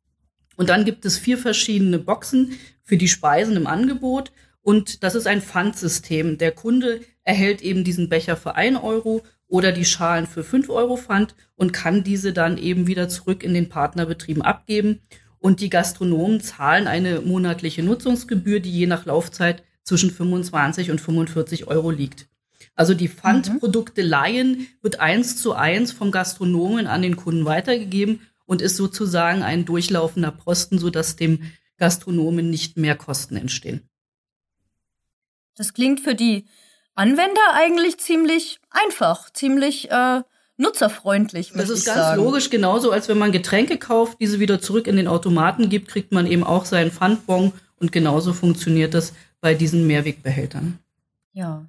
Und 0.57 0.69
dann 0.69 0.85
gibt 0.85 1.05
es 1.05 1.17
vier 1.17 1.37
verschiedene 1.37 1.97
Boxen 1.97 2.59
für 2.83 2.97
die 2.97 3.07
Speisen 3.07 3.55
im 3.55 3.67
Angebot. 3.67 4.31
Und 4.61 5.03
das 5.03 5.15
ist 5.15 5.27
ein 5.27 5.41
Pfandsystem. 5.41 6.37
Der 6.37 6.51
Kunde 6.51 7.01
erhält 7.23 7.61
eben 7.61 7.83
diesen 7.83 8.09
Becher 8.09 8.37
für 8.37 8.55
ein 8.55 8.77
Euro 8.77 9.23
oder 9.47 9.71
die 9.71 9.85
Schalen 9.85 10.27
für 10.27 10.43
fünf 10.43 10.69
Euro 10.69 10.97
Pfand 10.97 11.35
und 11.55 11.73
kann 11.73 12.03
diese 12.03 12.31
dann 12.31 12.57
eben 12.57 12.87
wieder 12.87 13.09
zurück 13.09 13.43
in 13.43 13.53
den 13.53 13.69
Partnerbetrieben 13.69 14.41
abgeben. 14.41 15.01
Und 15.39 15.59
die 15.59 15.69
Gastronomen 15.69 16.39
zahlen 16.41 16.87
eine 16.87 17.21
monatliche 17.21 17.83
Nutzungsgebühr, 17.83 18.59
die 18.59 18.71
je 18.71 18.87
nach 18.87 19.05
Laufzeit 19.05 19.63
zwischen 19.83 20.11
25 20.11 20.91
und 20.91 21.01
45 21.01 21.67
Euro 21.67 21.89
liegt. 21.89 22.27
Also 22.75 22.93
die 22.93 23.09
Pfandprodukte 23.09 24.03
Laien 24.03 24.67
wird 24.81 24.99
eins 24.99 25.35
zu 25.35 25.53
eins 25.53 25.91
vom 25.91 26.11
Gastronomen 26.11 26.87
an 26.87 27.01
den 27.01 27.15
Kunden 27.15 27.45
weitergegeben 27.45 28.21
und 28.45 28.61
ist 28.61 28.77
sozusagen 28.77 29.43
ein 29.43 29.65
durchlaufender 29.65 30.31
Posten, 30.31 30.77
sodass 30.77 31.15
dem 31.15 31.39
Gastronomen 31.77 32.49
nicht 32.49 32.77
mehr 32.77 32.95
Kosten 32.95 33.35
entstehen. 33.35 33.90
Das 35.55 35.73
klingt 35.73 35.99
für 35.99 36.15
die 36.15 36.45
Anwender 36.95 37.41
eigentlich 37.53 37.97
ziemlich 37.99 38.59
einfach, 38.69 39.29
ziemlich 39.31 39.89
äh, 39.91 40.21
nutzerfreundlich. 40.57 41.51
Das 41.53 41.69
ist 41.69 41.85
ganz 41.85 41.97
sagen. 41.97 42.23
logisch, 42.23 42.49
genauso 42.49 42.91
als 42.91 43.07
wenn 43.09 43.17
man 43.17 43.31
Getränke 43.31 43.77
kauft, 43.77 44.19
diese 44.19 44.39
wieder 44.39 44.61
zurück 44.61 44.87
in 44.87 44.95
den 44.95 45.07
Automaten 45.07 45.69
gibt, 45.69 45.87
kriegt 45.87 46.11
man 46.11 46.27
eben 46.27 46.43
auch 46.43 46.65
seinen 46.65 46.91
Pfandbon 46.91 47.53
und 47.79 47.91
genauso 47.91 48.33
funktioniert 48.33 48.93
das 48.93 49.13
bei 49.41 49.55
diesen 49.55 49.87
Mehrwegbehältern. 49.87 50.79
Ja. 51.33 51.65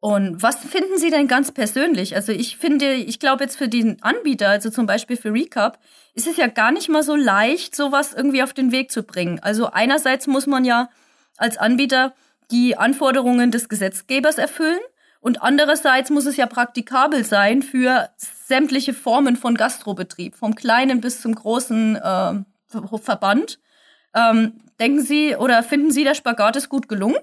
Und 0.00 0.42
was 0.42 0.56
finden 0.56 0.98
Sie 0.98 1.10
denn 1.10 1.28
ganz 1.28 1.52
persönlich? 1.52 2.16
Also 2.16 2.32
ich 2.32 2.56
finde, 2.56 2.94
ich 2.94 3.20
glaube 3.20 3.44
jetzt 3.44 3.56
für 3.56 3.68
den 3.68 4.02
Anbieter, 4.02 4.48
also 4.48 4.70
zum 4.70 4.86
Beispiel 4.86 5.18
für 5.18 5.32
Recap, 5.32 5.78
ist 6.14 6.26
es 6.26 6.38
ja 6.38 6.46
gar 6.46 6.72
nicht 6.72 6.88
mal 6.88 7.02
so 7.02 7.14
leicht, 7.14 7.76
sowas 7.76 8.14
irgendwie 8.14 8.42
auf 8.42 8.54
den 8.54 8.72
Weg 8.72 8.90
zu 8.90 9.02
bringen. 9.02 9.38
Also 9.40 9.70
einerseits 9.70 10.26
muss 10.26 10.46
man 10.46 10.64
ja 10.64 10.88
als 11.36 11.58
Anbieter 11.58 12.14
die 12.50 12.76
Anforderungen 12.76 13.50
des 13.50 13.68
Gesetzgebers 13.68 14.38
erfüllen 14.38 14.80
und 15.20 15.42
andererseits 15.42 16.10
muss 16.10 16.26
es 16.26 16.36
ja 16.36 16.46
praktikabel 16.46 17.24
sein 17.24 17.62
für 17.62 18.08
sämtliche 18.16 18.94
Formen 18.94 19.36
von 19.36 19.54
Gastrobetrieb, 19.54 20.34
vom 20.34 20.54
kleinen 20.54 21.00
bis 21.00 21.20
zum 21.20 21.34
großen 21.34 21.96
äh, 21.96 22.34
Verband. 23.02 23.60
Ähm, 24.14 24.52
denken 24.78 25.02
Sie 25.02 25.36
oder 25.36 25.62
finden 25.62 25.90
Sie, 25.90 26.04
der 26.04 26.14
Spagat 26.14 26.56
ist 26.56 26.68
gut 26.68 26.88
gelungen? 26.88 27.18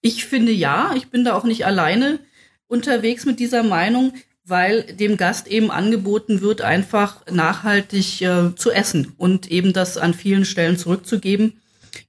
Ich 0.00 0.24
finde 0.24 0.52
ja, 0.52 0.92
ich 0.94 1.08
bin 1.08 1.24
da 1.24 1.34
auch 1.34 1.44
nicht 1.44 1.66
alleine 1.66 2.20
unterwegs 2.68 3.24
mit 3.24 3.40
dieser 3.40 3.62
Meinung, 3.62 4.12
weil 4.44 4.82
dem 4.82 5.16
Gast 5.16 5.48
eben 5.48 5.70
angeboten 5.70 6.42
wird, 6.42 6.60
einfach 6.62 7.26
nachhaltig 7.30 8.20
äh, 8.20 8.54
zu 8.54 8.70
essen 8.70 9.14
und 9.16 9.50
eben 9.50 9.72
das 9.72 9.96
an 9.96 10.14
vielen 10.14 10.44
Stellen 10.44 10.76
zurückzugeben. 10.76 11.60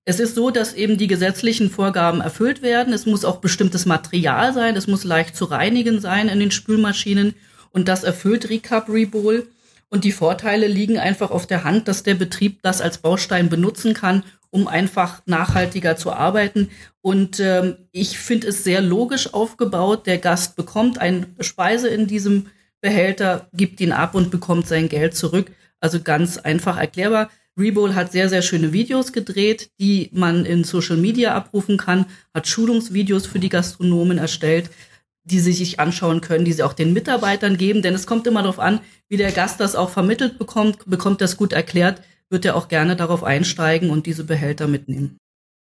Es 0.05 0.19
ist 0.19 0.35
so, 0.35 0.51
dass 0.51 0.74
eben 0.74 0.97
die 0.97 1.07
gesetzlichen 1.07 1.69
Vorgaben 1.69 2.21
erfüllt 2.21 2.62
werden. 2.62 2.93
Es 2.93 3.05
muss 3.05 3.25
auch 3.25 3.38
bestimmtes 3.38 3.85
Material 3.85 4.53
sein. 4.53 4.75
Es 4.75 4.88
muss 4.88 5.03
leicht 5.03 5.35
zu 5.35 5.45
reinigen 5.45 6.00
sein 6.00 6.29
in 6.29 6.39
den 6.39 6.51
Spülmaschinen. 6.51 7.33
Und 7.71 7.88
das 7.88 8.03
erfüllt 8.03 8.50
Recap 8.50 8.88
Rebowl. 8.88 9.47
Und 9.89 10.03
die 10.03 10.12
Vorteile 10.12 10.67
liegen 10.67 11.00
einfach 11.00 11.31
auf 11.31 11.47
der 11.47 11.63
Hand, 11.63 11.88
dass 11.88 12.03
der 12.03 12.15
Betrieb 12.15 12.62
das 12.62 12.81
als 12.81 13.00
Baustein 13.00 13.50
benutzen 13.50 13.93
kann 13.93 14.24
um 14.55 14.69
einfach 14.69 15.21
nachhaltiger 15.25 15.97
zu 15.97 16.13
arbeiten. 16.13 16.69
Und 17.01 17.41
ähm, 17.41 17.75
ich 17.91 18.17
finde 18.17 18.47
es 18.47 18.63
sehr 18.63 18.79
logisch 18.79 19.33
aufgebaut. 19.33 20.07
Der 20.07 20.17
Gast 20.17 20.55
bekommt 20.55 20.97
eine 20.97 21.27
Speise 21.41 21.89
in 21.89 22.07
diesem 22.07 22.45
Behälter, 22.79 23.50
gibt 23.51 23.81
ihn 23.81 23.91
ab 23.91 24.15
und 24.15 24.31
bekommt 24.31 24.65
sein 24.65 24.88
Geld 24.88 25.13
zurück. 25.13 25.51
Also 25.81 26.00
ganz 26.01 26.38
einfach 26.38 26.77
erklärbar. 26.77 27.29
Rebowl 27.57 27.95
hat 27.95 28.12
sehr, 28.12 28.29
sehr 28.29 28.41
schöne 28.41 28.74
Videos 28.74 29.13
gedreht, 29.13 29.69
die 29.79 30.09
man 30.13 30.45
in 30.45 30.63
Social 30.63 30.97
Media 30.97 31.33
abrufen 31.33 31.77
kann, 31.77 32.05
hat 32.33 32.47
Schulungsvideos 32.47 33.25
für 33.25 33.39
die 33.39 33.50
Gastronomen 33.50 34.17
erstellt, 34.17 34.69
die 35.24 35.39
sie 35.39 35.53
sich 35.53 35.79
anschauen 35.79 36.21
können, 36.21 36.45
die 36.45 36.53
sie 36.53 36.63
auch 36.63 36.74
den 36.74 36.93
Mitarbeitern 36.93 37.57
geben. 37.57 37.81
Denn 37.81 37.93
es 37.93 38.05
kommt 38.05 38.27
immer 38.27 38.41
darauf 38.41 38.59
an, 38.59 38.81
wie 39.07 39.17
der 39.17 39.31
Gast 39.31 39.59
das 39.59 39.75
auch 39.75 39.89
vermittelt 39.89 40.38
bekommt, 40.38 40.79
bekommt 40.85 41.21
das 41.21 41.38
gut 41.38 41.53
erklärt 41.53 42.01
wird 42.29 42.45
er 42.45 42.55
auch 42.55 42.67
gerne 42.67 42.95
darauf 42.95 43.24
einsteigen 43.24 43.89
und 43.89 44.05
diese 44.05 44.24
Behälter 44.24 44.67
mitnehmen. 44.67 45.17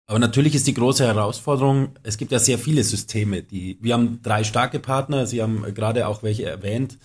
Aber 0.05 0.19
natürlich 0.19 0.53
ist 0.53 0.67
die 0.67 0.73
große 0.73 1.05
Herausforderung, 1.05 1.95
es 2.03 2.17
gibt 2.17 2.31
ja 2.31 2.39
sehr 2.39 2.59
viele 2.59 2.83
Systeme, 2.83 3.41
die, 3.41 3.77
wir 3.81 3.93
haben 3.93 4.21
drei 4.21 4.43
starke 4.43 4.79
Partner, 4.79 5.25
Sie 5.25 5.41
haben 5.41 5.63
gerade 5.73 6.07
auch 6.07 6.23
welche 6.23 6.43
erwähnt, 6.43 6.97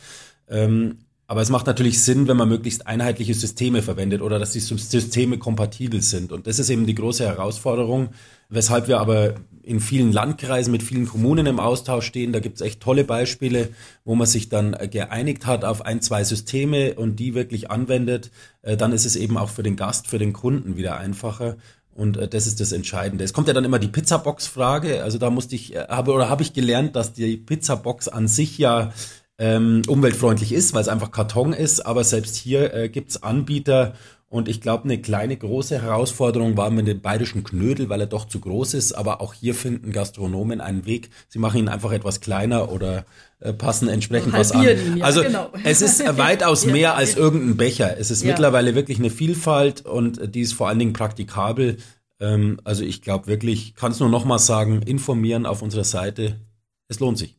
ähm, 0.49 0.99
aber 1.31 1.43
es 1.43 1.51
macht 1.51 1.67
natürlich 1.67 2.03
Sinn, 2.03 2.27
wenn 2.27 2.39
man 2.39 2.49
möglichst 2.49 2.87
einheitliche 2.87 3.35
Systeme 3.35 3.83
verwendet 3.83 4.23
oder 4.23 4.39
dass 4.39 4.53
die 4.53 4.61
Systeme 4.61 5.37
kompatibel 5.37 6.01
sind. 6.01 6.33
Und 6.33 6.47
das 6.47 6.59
ist 6.59 6.71
eben 6.71 6.87
die 6.87 6.95
große 6.95 7.27
Herausforderung, 7.27 8.09
weshalb 8.49 8.89
wir 8.89 8.99
aber 8.99 9.35
in 9.63 9.81
vielen 9.81 10.11
Landkreisen 10.11 10.73
mit 10.73 10.83
vielen 10.83 11.07
Kommunen 11.07 11.45
im 11.45 11.61
Austausch 11.61 12.07
stehen. 12.07 12.33
Da 12.33 12.41
gibt 12.41 12.57
es 12.57 12.63
echt 12.63 12.81
tolle 12.81 13.05
Beispiele, 13.05 13.69
wo 14.07 14.15
man 14.15 14.27
sich 14.27 14.49
dann 14.49 14.73
äh, 14.73 14.89
geeinigt 14.89 15.45
hat 15.45 15.67
auf 15.67 15.85
ein, 15.85 16.01
zwei 16.01 16.25
Systeme 16.25 16.95
und 16.95 17.17
die 17.17 17.35
wirklich 17.35 17.71
anwendet. 17.71 18.31
Äh, 18.63 18.79
dann 18.79 18.93
ist 18.93 19.05
es 19.05 19.15
eben 19.15 19.37
auch 19.37 19.51
für 19.51 19.63
den 19.63 19.77
Gast, 19.77 20.07
für 20.07 20.19
den 20.19 20.33
Kunden 20.33 20.79
wieder 20.79 20.97
einfacher. 20.97 21.59
Und 21.95 22.17
äh, 22.17 22.27
das 22.27 22.47
ist 22.47 22.59
das 22.61 22.73
Entscheidende. 22.73 23.25
Es 23.25 23.35
kommt 23.35 23.49
ja 23.49 23.55
dann 23.55 23.67
immer 23.67 23.79
die 23.79 23.89
Pizzabox-Frage. 23.89 25.03
Also 25.03 25.19
da 25.19 25.29
musste 25.29 25.57
ich, 25.57 25.77
habe 25.77 26.13
oder 26.13 26.31
habe 26.31 26.43
ich 26.43 26.55
gelernt, 26.55 26.97
dass 26.97 27.13
die 27.13 27.37
Pizzabox 27.37 28.09
an 28.09 28.29
sich 28.29 28.57
ja 28.57 28.95
ähm, 29.39 29.83
umweltfreundlich 29.87 30.53
ist, 30.53 30.75
weil 30.75 30.83
es 30.83 30.89
einfach 30.89 31.11
Karton 31.11 31.53
ist. 31.53 31.87
Aber 31.87 32.05
selbst 32.05 32.37
hier 32.37 32.75
äh, 32.75 32.89
gibt 32.89 33.11
es 33.11 33.23
Anbieter 33.23 33.95
und 34.31 34.47
ich 34.47 34.61
glaube, 34.61 34.85
eine 34.85 35.01
kleine 35.01 35.39
große 35.39 35.81
Herausforderung 35.81 36.59
war 36.59 36.69
mit 36.69 36.87
dem 36.87 37.01
bayerischen 37.01 37.45
Knödel, 37.45 37.89
weil 37.89 38.03
er 38.03 38.07
doch 38.07 38.27
zu 38.27 38.41
groß 38.41 38.75
ist. 38.75 38.93
Aber 38.93 39.23
auch 39.23 39.33
hier 39.33 39.55
finden 39.55 39.91
Gastronomen 39.91 40.61
einen 40.61 40.85
Weg. 40.85 41.09
Sie 41.29 41.39
machen 41.39 41.61
ihn 41.61 41.69
einfach 41.69 41.93
etwas 41.93 42.21
kleiner 42.21 42.71
oder 42.71 43.07
äh, 43.41 43.55
passen 43.55 43.89
entsprechend 43.89 44.35
was 44.35 44.53
an. 44.53 44.65
Ja, 44.65 45.05
also 45.05 45.23
genau. 45.23 45.51
es 45.65 45.81
ist 45.81 46.01
weitaus 46.19 46.67
mehr 46.67 46.77
ja. 46.77 46.95
als 46.95 47.17
irgendein 47.17 47.57
Becher. 47.57 47.97
Es 47.99 48.11
ist 48.11 48.23
ja. 48.23 48.29
mittlerweile 48.29 48.75
wirklich 48.75 48.99
eine 48.99 49.09
Vielfalt 49.09 49.87
und 49.87 50.35
die 50.35 50.43
ist 50.43 50.53
vor 50.53 50.69
allen 50.69 50.79
Dingen 50.79 50.93
praktikabel. 50.93 51.79
Ähm, 52.21 52.61
also 52.65 52.85
ich 52.85 53.01
glaube 53.01 53.29
wirklich, 53.29 53.77
kann 53.77 53.93
es 53.93 54.01
nur 54.01 54.11
noch 54.11 54.27
mal 54.27 54.39
sagen, 54.39 54.83
informieren 54.83 55.47
auf 55.47 55.63
unserer 55.63 55.85
Seite. 55.85 56.37
Es 56.89 57.01
lohnt 57.01 57.17
sich. 57.17 57.39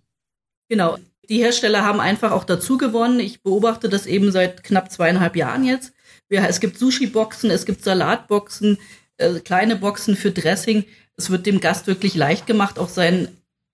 Genau. 0.69 0.97
Die 1.29 1.37
Hersteller 1.37 1.85
haben 1.85 1.99
einfach 1.99 2.31
auch 2.31 2.43
dazu 2.43 2.77
gewonnen. 2.77 3.19
Ich 3.19 3.43
beobachte 3.43 3.87
das 3.87 4.05
eben 4.05 4.31
seit 4.31 4.63
knapp 4.63 4.91
zweieinhalb 4.91 5.35
Jahren 5.35 5.63
jetzt 5.63 5.93
es 6.29 6.59
gibt 6.59 6.77
Sushi-Boxen, 6.77 7.49
es 7.49 7.65
gibt 7.65 7.83
Salatboxen, 7.83 8.77
äh, 9.17 9.39
kleine 9.39 9.75
Boxen 9.75 10.15
für 10.15 10.31
Dressing. 10.31 10.85
Es 11.17 11.29
wird 11.29 11.45
dem 11.45 11.59
Gast 11.59 11.87
wirklich 11.87 12.15
leicht 12.15 12.47
gemacht, 12.47 12.79
auch 12.79 12.89
sein, 12.89 13.29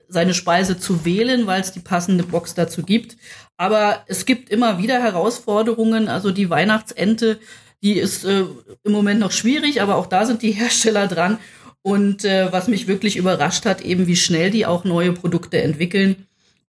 seine 0.07 0.33
Speise 0.33 0.79
zu 0.79 1.05
wählen, 1.05 1.47
weil 1.47 1.61
es 1.61 1.71
die 1.71 1.79
passende 1.79 2.23
Box 2.23 2.53
dazu 2.53 2.83
gibt. 2.83 3.17
Aber 3.57 4.03
es 4.07 4.25
gibt 4.25 4.49
immer 4.49 4.79
wieder 4.79 5.01
Herausforderungen. 5.01 6.07
Also 6.07 6.31
die 6.31 6.49
Weihnachtsente, 6.49 7.39
die 7.83 7.93
ist 7.93 8.25
äh, 8.25 8.45
im 8.83 8.91
Moment 8.91 9.19
noch 9.19 9.31
schwierig, 9.31 9.81
aber 9.81 9.95
auch 9.95 10.07
da 10.07 10.25
sind 10.25 10.41
die 10.41 10.51
Hersteller 10.53 11.07
dran. 11.07 11.39
Und 11.81 12.25
äh, 12.25 12.51
was 12.51 12.67
mich 12.67 12.87
wirklich 12.87 13.15
überrascht 13.15 13.65
hat, 13.65 13.81
eben 13.81 14.07
wie 14.07 14.15
schnell 14.15 14.49
die 14.49 14.65
auch 14.65 14.85
neue 14.85 15.11
Produkte 15.11 15.61
entwickeln 15.61 16.25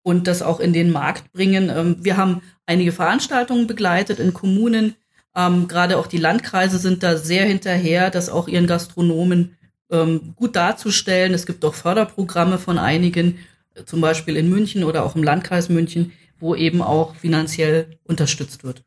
und 0.06 0.28
das 0.28 0.40
auch 0.40 0.60
in 0.60 0.72
den 0.72 0.92
Markt 0.92 1.32
bringen. 1.32 1.68
Ähm, 1.68 1.96
wir 2.00 2.16
haben 2.16 2.42
einige 2.64 2.92
Veranstaltungen 2.92 3.66
begleitet 3.66 4.20
in 4.20 4.32
Kommunen, 4.32 4.94
ähm, 5.36 5.68
Gerade 5.68 5.98
auch 5.98 6.06
die 6.06 6.16
Landkreise 6.16 6.78
sind 6.78 7.02
da 7.02 7.18
sehr 7.18 7.44
hinterher, 7.44 8.10
das 8.10 8.30
auch 8.30 8.48
ihren 8.48 8.66
Gastronomen 8.66 9.56
ähm, 9.90 10.32
gut 10.34 10.56
darzustellen. 10.56 11.34
Es 11.34 11.44
gibt 11.44 11.62
auch 11.64 11.74
Förderprogramme 11.74 12.56
von 12.58 12.78
einigen, 12.78 13.38
äh, 13.74 13.84
zum 13.84 14.00
Beispiel 14.00 14.36
in 14.36 14.48
München 14.48 14.82
oder 14.82 15.04
auch 15.04 15.14
im 15.14 15.22
Landkreis 15.22 15.68
München, 15.68 16.12
wo 16.40 16.54
eben 16.54 16.80
auch 16.80 17.14
finanziell 17.16 17.98
unterstützt 18.04 18.64
wird. 18.64 18.82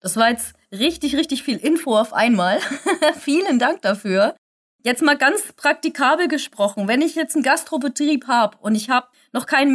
Das 0.00 0.16
war 0.16 0.30
jetzt 0.30 0.54
richtig, 0.70 1.16
richtig 1.16 1.42
viel 1.42 1.56
Info 1.56 1.98
auf 1.98 2.12
einmal. 2.12 2.60
Vielen 3.20 3.58
Dank 3.58 3.82
dafür. 3.82 4.36
Jetzt 4.84 5.02
mal 5.02 5.18
ganz 5.18 5.52
praktikabel 5.52 6.28
gesprochen, 6.28 6.86
wenn 6.86 7.02
ich 7.02 7.16
jetzt 7.16 7.34
einen 7.34 7.44
Gastrobetrieb 7.44 8.28
habe 8.28 8.56
und 8.58 8.76
ich 8.76 8.88
habe 8.88 9.08
noch 9.32 9.46
kein 9.46 9.72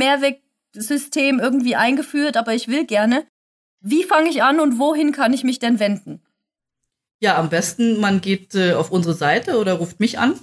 Mehrwegsystem 0.77 1.39
irgendwie 1.39 1.75
eingeführt, 1.75 2.37
aber 2.37 2.53
ich 2.53 2.67
will 2.67 2.85
gerne, 2.85 3.25
wie 3.81 4.03
fange 4.03 4.29
ich 4.29 4.43
an 4.43 4.59
und 4.59 4.79
wohin 4.79 5.11
kann 5.11 5.33
ich 5.33 5.43
mich 5.43 5.59
denn 5.59 5.79
wenden? 5.79 6.21
Ja, 7.19 7.37
am 7.37 7.49
besten, 7.49 7.99
man 7.99 8.21
geht 8.21 8.53
äh, 8.53 8.73
auf 8.73 8.91
unsere 8.91 9.15
Seite 9.15 9.57
oder 9.57 9.73
ruft 9.73 9.99
mich 9.99 10.19
an. 10.19 10.35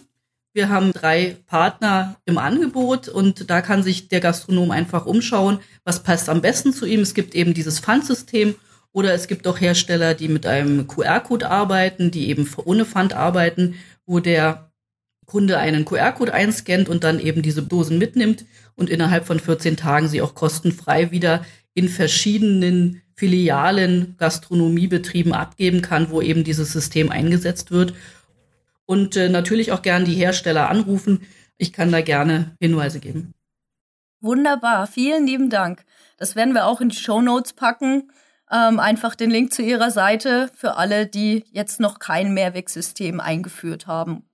Wir 0.53 0.69
haben 0.69 0.93
drei 0.93 1.37
Partner 1.47 2.17
im 2.25 2.39
Angebot 2.39 3.09
und 3.09 3.51
da 3.51 3.61
kann 3.61 3.83
sich 3.83 4.09
der 4.09 4.21
Gastronom 4.21 4.71
einfach 4.71 5.07
umschauen, 5.07 5.59
was 5.85 6.03
passt 6.03 6.29
am 6.29 6.43
besten 6.43 6.73
zu 6.73 6.87
ihm. 6.87 7.01
Es 7.01 7.15
gibt 7.15 7.35
eben 7.35 7.55
dieses 7.55 7.81
Pfandsystem 7.81 8.55
oder 8.93 9.15
es 9.15 9.27
gibt 9.27 9.47
auch 9.49 9.61
Hersteller, 9.61 10.15
die 10.15 10.29
mit 10.29 10.47
einem 10.47 10.87
QR-Code 10.87 11.51
arbeiten, 11.51 12.11
die 12.11 12.29
eben 12.29 12.49
ohne 12.65 12.85
Pfand 12.85 13.15
arbeiten, 13.15 13.75
wo 14.07 14.21
der 14.21 14.73
Kunde 15.27 15.59
einen 15.59 15.85
QR-Code 15.85 16.35
einscannt 16.35 16.89
und 16.89 17.05
dann 17.05 17.19
eben 17.19 17.43
diese 17.43 17.63
Dosen 17.63 17.99
mitnimmt 17.99 18.45
und 18.77 18.91
innerhalb 18.91 19.27
von 19.27 19.41
14 19.41 19.77
Tagen 19.77 20.09
sie 20.09 20.23
auch 20.23 20.35
kostenfrei 20.35 21.11
wieder 21.11 21.45
in 21.75 21.89
verschiedenen 21.89 23.03
Filialen, 23.15 24.17
Gastronomiebetrieben 24.19 25.33
abgeben 25.33 25.83
kann, 25.83 26.11
wo 26.11 26.21
eben 26.21 26.45
dieses 26.45 26.73
System 26.73 27.11
eingesetzt 27.11 27.71
wird. 27.71 27.95
Und 28.87 29.17
äh, 29.17 29.29
natürlich 29.29 29.73
auch 29.73 29.83
gern 29.83 30.05
die 30.05 30.15
Hersteller 30.15 30.69
anrufen. 30.69 31.23
Ich 31.57 31.73
kann 31.73 31.93
da 31.93 32.01
gerne 32.01 32.57
Hinweise 32.61 33.01
geben. 33.01 33.33
Wunderbar, 34.21 34.87
vielen 34.87 35.27
lieben 35.27 35.51
Dank. 35.51 35.85
Das 36.17 36.37
werden 36.37 36.55
wir 36.55 36.67
auch 36.67 36.81
in 36.81 36.89
die 36.89 36.97
Show 36.97 37.21
Notes 37.21 37.53
packen. 37.53 38.11
Ähm, 38.51 38.79
einfach 38.81 39.15
den 39.15 39.31
Link 39.31 39.53
zu 39.53 39.63
Ihrer 39.63 39.91
Seite 39.91 40.51
für 40.55 40.77
alle, 40.77 41.07
die 41.07 41.45
jetzt 41.51 41.81
noch 41.81 41.99
kein 41.99 42.35
Mehrwegsystem 42.35 43.21
eingeführt 43.21 43.87
haben. 43.87 44.25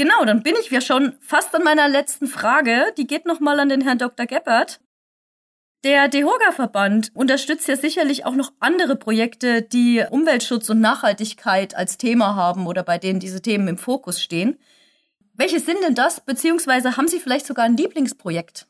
Genau, 0.00 0.24
dann 0.24 0.42
bin 0.42 0.54
ich 0.58 0.70
ja 0.70 0.80
schon 0.80 1.12
fast 1.20 1.54
an 1.54 1.62
meiner 1.62 1.86
letzten 1.86 2.26
Frage. 2.26 2.86
Die 2.96 3.06
geht 3.06 3.26
nochmal 3.26 3.60
an 3.60 3.68
den 3.68 3.82
Herrn 3.82 3.98
Dr. 3.98 4.24
Geppert. 4.24 4.80
Der 5.84 6.08
DEHOGA-Verband 6.08 7.10
unterstützt 7.12 7.68
ja 7.68 7.76
sicherlich 7.76 8.24
auch 8.24 8.34
noch 8.34 8.50
andere 8.60 8.96
Projekte, 8.96 9.60
die 9.60 10.02
Umweltschutz 10.10 10.70
und 10.70 10.80
Nachhaltigkeit 10.80 11.76
als 11.76 11.98
Thema 11.98 12.34
haben 12.34 12.66
oder 12.66 12.82
bei 12.82 12.96
denen 12.96 13.20
diese 13.20 13.42
Themen 13.42 13.68
im 13.68 13.76
Fokus 13.76 14.22
stehen. 14.22 14.56
Welche 15.34 15.60
sind 15.60 15.82
denn 15.86 15.94
das? 15.94 16.24
Beziehungsweise 16.24 16.96
haben 16.96 17.06
Sie 17.06 17.20
vielleicht 17.20 17.44
sogar 17.44 17.66
ein 17.66 17.76
Lieblingsprojekt? 17.76 18.68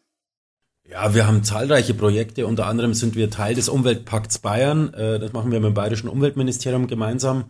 Ja, 0.83 1.15
wir 1.15 1.29
haben 1.29 1.45
zahlreiche 1.45 1.95
Projekte. 1.95 2.45
Unter 2.49 2.67
anderem 2.67 2.93
sind 2.93 3.15
wir 3.15 3.31
Teil 3.31 3.55
des 3.55 3.69
Umweltpakts 3.69 4.41
Bayern. 4.41 4.93
Äh, 4.95 5.21
das 5.21 5.33
machen 5.33 5.53
wir 5.53 5.61
mit 5.61 5.69
dem 5.69 5.75
Bayerischen 5.75 6.09
Umweltministerium 6.09 6.89
gemeinsam. 6.89 7.45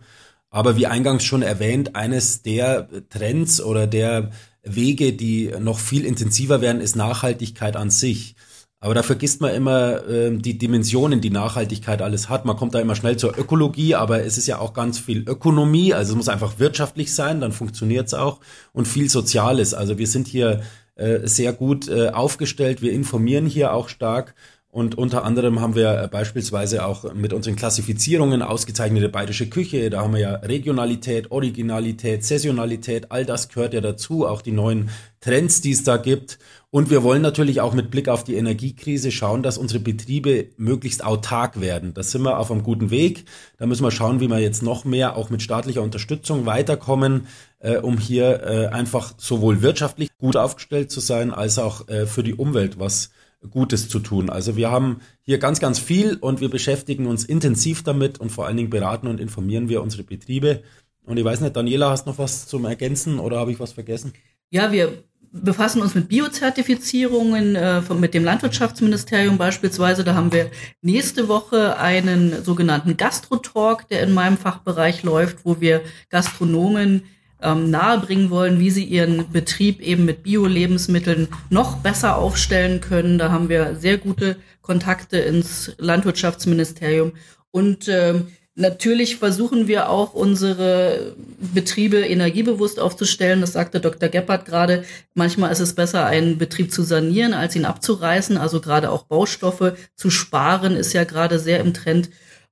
Aber 0.51 0.75
wie 0.75 0.85
eingangs 0.85 1.23
schon 1.23 1.41
erwähnt, 1.41 1.95
eines 1.95 2.43
der 2.43 2.87
Trends 3.09 3.61
oder 3.61 3.87
der 3.87 4.31
Wege, 4.63 5.13
die 5.13 5.51
noch 5.59 5.79
viel 5.79 6.05
intensiver 6.05 6.61
werden, 6.61 6.81
ist 6.81 6.95
Nachhaltigkeit 6.95 7.75
an 7.75 7.89
sich. 7.89 8.35
Aber 8.83 8.95
da 8.95 9.03
vergisst 9.03 9.41
man 9.41 9.53
immer 9.53 10.07
äh, 10.07 10.35
die 10.35 10.57
Dimensionen, 10.57 11.21
die 11.21 11.29
Nachhaltigkeit 11.29 12.01
alles 12.01 12.29
hat. 12.29 12.45
Man 12.45 12.57
kommt 12.57 12.73
da 12.73 12.79
immer 12.79 12.95
schnell 12.95 13.15
zur 13.15 13.37
Ökologie, 13.37 13.93
aber 13.93 14.25
es 14.25 14.39
ist 14.39 14.47
ja 14.47 14.57
auch 14.57 14.73
ganz 14.73 14.97
viel 14.99 15.23
Ökonomie. 15.29 15.93
Also 15.93 16.13
es 16.13 16.17
muss 16.17 16.29
einfach 16.29 16.57
wirtschaftlich 16.57 17.13
sein, 17.13 17.41
dann 17.41 17.51
funktioniert 17.51 18.07
es 18.07 18.15
auch. 18.15 18.39
Und 18.73 18.87
viel 18.87 19.07
Soziales. 19.09 19.75
Also 19.75 19.99
wir 19.99 20.07
sind 20.07 20.27
hier 20.27 20.61
äh, 20.95 21.19
sehr 21.27 21.53
gut 21.53 21.87
äh, 21.89 22.09
aufgestellt. 22.09 22.81
Wir 22.81 22.91
informieren 22.91 23.45
hier 23.45 23.73
auch 23.73 23.87
stark. 23.87 24.33
Und 24.71 24.97
unter 24.97 25.25
anderem 25.25 25.59
haben 25.59 25.75
wir 25.75 26.07
beispielsweise 26.09 26.85
auch 26.85 27.13
mit 27.13 27.33
unseren 27.33 27.57
Klassifizierungen 27.57 28.41
ausgezeichnete 28.41 29.09
bayerische 29.09 29.49
Küche. 29.49 29.89
Da 29.89 30.01
haben 30.01 30.13
wir 30.13 30.21
ja 30.21 30.35
Regionalität, 30.35 31.29
Originalität, 31.29 32.23
Saisonalität, 32.23 33.11
all 33.11 33.25
das 33.25 33.49
gehört 33.49 33.73
ja 33.73 33.81
dazu, 33.81 34.25
auch 34.25 34.41
die 34.41 34.53
neuen 34.53 34.89
Trends, 35.19 35.59
die 35.59 35.71
es 35.71 35.83
da 35.83 35.97
gibt. 35.97 36.39
Und 36.69 36.89
wir 36.89 37.03
wollen 37.03 37.21
natürlich 37.21 37.59
auch 37.59 37.73
mit 37.73 37.91
Blick 37.91 38.07
auf 38.07 38.23
die 38.23 38.35
Energiekrise 38.35 39.11
schauen, 39.11 39.43
dass 39.43 39.57
unsere 39.57 39.81
Betriebe 39.81 40.47
möglichst 40.55 41.03
autark 41.03 41.59
werden. 41.59 41.93
Da 41.93 42.01
sind 42.01 42.21
wir 42.21 42.39
auf 42.39 42.49
einem 42.49 42.63
guten 42.63 42.91
Weg. 42.91 43.25
Da 43.57 43.65
müssen 43.65 43.83
wir 43.83 43.91
schauen, 43.91 44.21
wie 44.21 44.29
wir 44.29 44.39
jetzt 44.39 44.63
noch 44.63 44.85
mehr 44.85 45.17
auch 45.17 45.29
mit 45.29 45.41
staatlicher 45.41 45.81
Unterstützung 45.81 46.45
weiterkommen, 46.45 47.27
äh, 47.59 47.75
um 47.75 47.97
hier 47.97 48.41
äh, 48.43 48.67
einfach 48.67 49.15
sowohl 49.17 49.61
wirtschaftlich 49.61 50.09
gut 50.17 50.37
aufgestellt 50.37 50.91
zu 50.91 51.01
sein, 51.01 51.33
als 51.33 51.59
auch 51.59 51.89
äh, 51.89 52.05
für 52.05 52.23
die 52.23 52.35
Umwelt 52.35 52.79
was 52.79 53.11
Gutes 53.49 53.89
zu 53.89 53.99
tun. 53.99 54.29
Also 54.29 54.55
wir 54.55 54.69
haben 54.69 55.01
hier 55.21 55.39
ganz, 55.39 55.59
ganz 55.59 55.79
viel 55.79 56.15
und 56.15 56.41
wir 56.41 56.49
beschäftigen 56.49 57.07
uns 57.07 57.25
intensiv 57.25 57.83
damit 57.83 58.19
und 58.19 58.31
vor 58.31 58.45
allen 58.45 58.57
Dingen 58.57 58.69
beraten 58.69 59.07
und 59.07 59.19
informieren 59.19 59.67
wir 59.67 59.81
unsere 59.81 60.03
Betriebe. 60.03 60.61
Und 61.03 61.17
ich 61.17 61.25
weiß 61.25 61.41
nicht, 61.41 61.55
Daniela, 61.55 61.89
hast 61.89 62.05
noch 62.05 62.19
was 62.19 62.47
zum 62.47 62.65
Ergänzen 62.65 63.19
oder 63.19 63.39
habe 63.39 63.51
ich 63.51 63.59
was 63.59 63.73
vergessen? 63.73 64.13
Ja, 64.51 64.71
wir 64.71 65.03
befassen 65.31 65.81
uns 65.81 65.95
mit 65.95 66.09
Biozertifizierungen 66.09 67.55
äh, 67.55 67.81
mit 67.93 68.13
dem 68.13 68.23
Landwirtschaftsministerium 68.23 69.37
beispielsweise. 69.37 70.03
Da 70.03 70.13
haben 70.13 70.31
wir 70.33 70.51
nächste 70.81 71.27
Woche 71.27 71.77
einen 71.77 72.43
sogenannten 72.43 72.97
Gastro-Talk, 72.97 73.87
der 73.87 74.03
in 74.03 74.13
meinem 74.13 74.37
Fachbereich 74.37 75.03
läuft, 75.03 75.45
wo 75.45 75.61
wir 75.61 75.81
Gastronomen 76.09 77.03
ähm, 77.41 77.69
nahebringen 77.69 78.29
wollen, 78.29 78.59
wie 78.59 78.69
sie 78.69 78.83
ihren 78.83 79.31
Betrieb 79.31 79.81
eben 79.81 80.05
mit 80.05 80.23
Bio-Lebensmitteln 80.23 81.27
noch 81.49 81.77
besser 81.77 82.17
aufstellen 82.17 82.81
können. 82.81 83.17
Da 83.17 83.31
haben 83.31 83.49
wir 83.49 83.75
sehr 83.75 83.97
gute 83.97 84.37
Kontakte 84.61 85.17
ins 85.17 85.73
Landwirtschaftsministerium. 85.77 87.13
Und 87.51 87.87
ähm, 87.87 88.27
natürlich 88.55 89.17
versuchen 89.17 89.67
wir 89.67 89.89
auch 89.89 90.13
unsere 90.13 91.15
Betriebe 91.53 91.97
energiebewusst 91.99 92.79
aufzustellen. 92.79 93.41
Das 93.41 93.53
sagte 93.53 93.79
Dr. 93.79 94.09
Geppert 94.09 94.45
gerade. 94.45 94.83
Manchmal 95.13 95.51
ist 95.51 95.59
es 95.59 95.75
besser, 95.75 96.05
einen 96.05 96.37
Betrieb 96.37 96.71
zu 96.71 96.83
sanieren, 96.83 97.33
als 97.33 97.55
ihn 97.55 97.65
abzureißen. 97.65 98.37
Also 98.37 98.61
gerade 98.61 98.91
auch 98.91 99.03
Baustoffe 99.03 99.73
zu 99.95 100.09
sparen 100.09 100.75
ist 100.75 100.93
ja 100.93 101.03
gerade 101.03 101.39
sehr 101.39 101.59
im 101.59 101.73
Trend. 101.73 102.09